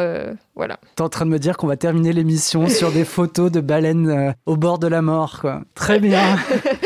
voilà. 0.56 0.78
T'es 0.96 1.02
en 1.02 1.10
train 1.10 1.26
de 1.26 1.32
me 1.32 1.40
dire 1.40 1.58
qu'on 1.58 1.68
va 1.68 1.78
terminer 1.78 2.12
l'émission 2.12 2.68
sur 2.68 2.92
des 2.92 3.06
photos 3.06 3.52
de 3.52 3.62
baleines 3.62 4.36
au 4.46 4.58
bord 4.58 4.78
de 4.78 4.88
la 4.88 5.02
mort, 5.02 5.40
quoi. 5.40 5.62
Très 5.74 6.00
bien. 6.00 6.38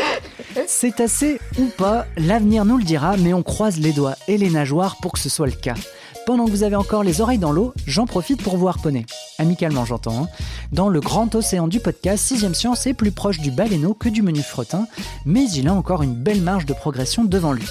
C'est 0.67 0.99
assez 1.01 1.39
ou 1.59 1.65
pas, 1.77 2.05
l'avenir 2.17 2.65
nous 2.65 2.77
le 2.77 2.83
dira, 2.83 3.17
mais 3.17 3.33
on 3.33 3.43
croise 3.43 3.77
les 3.77 3.91
doigts 3.91 4.15
et 4.27 4.37
les 4.37 4.49
nageoires 4.49 4.97
pour 5.01 5.11
que 5.11 5.19
ce 5.19 5.29
soit 5.29 5.47
le 5.47 5.51
cas. 5.53 5.75
Pendant 6.25 6.45
que 6.45 6.51
vous 6.51 6.63
avez 6.63 6.75
encore 6.75 7.03
les 7.03 7.21
oreilles 7.21 7.37
dans 7.37 7.51
l'eau, 7.51 7.71
j'en 7.85 8.07
profite 8.07 8.41
pour 8.41 8.57
vous 8.57 8.67
harponner. 8.67 9.05
Amicalement, 9.37 9.85
j'entends. 9.85 10.23
Hein. 10.23 10.27
Dans 10.71 10.89
le 10.89 10.99
grand 10.99 11.35
océan 11.35 11.67
du 11.67 11.79
podcast, 11.79 12.25
Sixième 12.25 12.55
Science 12.55 12.87
est 12.87 12.95
plus 12.95 13.11
proche 13.11 13.39
du 13.39 13.51
baleineau 13.51 13.93
que 13.93 14.09
du 14.09 14.23
menu 14.23 14.41
fretin, 14.41 14.87
mais 15.25 15.47
il 15.51 15.67
a 15.67 15.73
encore 15.73 16.01
une 16.01 16.15
belle 16.15 16.41
marge 16.41 16.65
de 16.65 16.73
progression 16.73 17.25
devant 17.25 17.53
lui. 17.53 17.67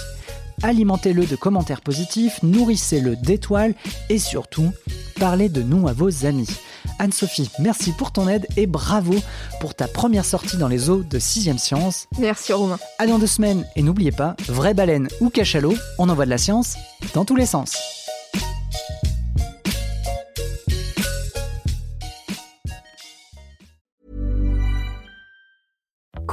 Alimentez-le 0.63 1.27
de 1.27 1.35
commentaires 1.35 1.81
positifs, 1.81 2.41
nourrissez-le 2.45 3.17
d'étoiles 3.17 3.75
et 4.09 4.21
surtout, 4.21 4.71
parlez 5.19 5.49
de 5.49 5.63
nous 5.63 5.89
à 5.89 5.93
vos 5.93 6.25
amis. 6.25 6.49
Anne-Sophie, 7.01 7.51
merci 7.59 7.91
pour 7.91 8.13
ton 8.13 8.29
aide 8.29 8.47
et 8.57 8.69
bravo 8.69 9.17
pour 9.61 9.75
ta 9.75 9.89
première 9.89 10.25
sortie 10.25 10.59
dans 10.59 10.69
les 10.69 10.91
eaux 10.91 11.03
de 11.03 11.19
6ème 11.19 11.59
Science. 11.59 12.07
Merci 12.21 12.53
Romain. 12.53 12.79
À 13.01 13.09
dans 13.09 13.19
deux 13.19 13.27
semaines 13.27 13.67
et 13.75 13.83
n'oubliez 13.83 14.13
pas, 14.13 14.37
vraie 14.47 14.75
baleine 14.75 15.09
ou 15.21 15.29
cachalot, 15.29 15.75
on 15.99 16.09
envoie 16.09 16.25
de 16.25 16.31
la 16.31 16.39
science 16.39 16.77
dans 17.15 17.25
tous 17.25 17.35
les 17.35 17.47
sens. 17.47 18.04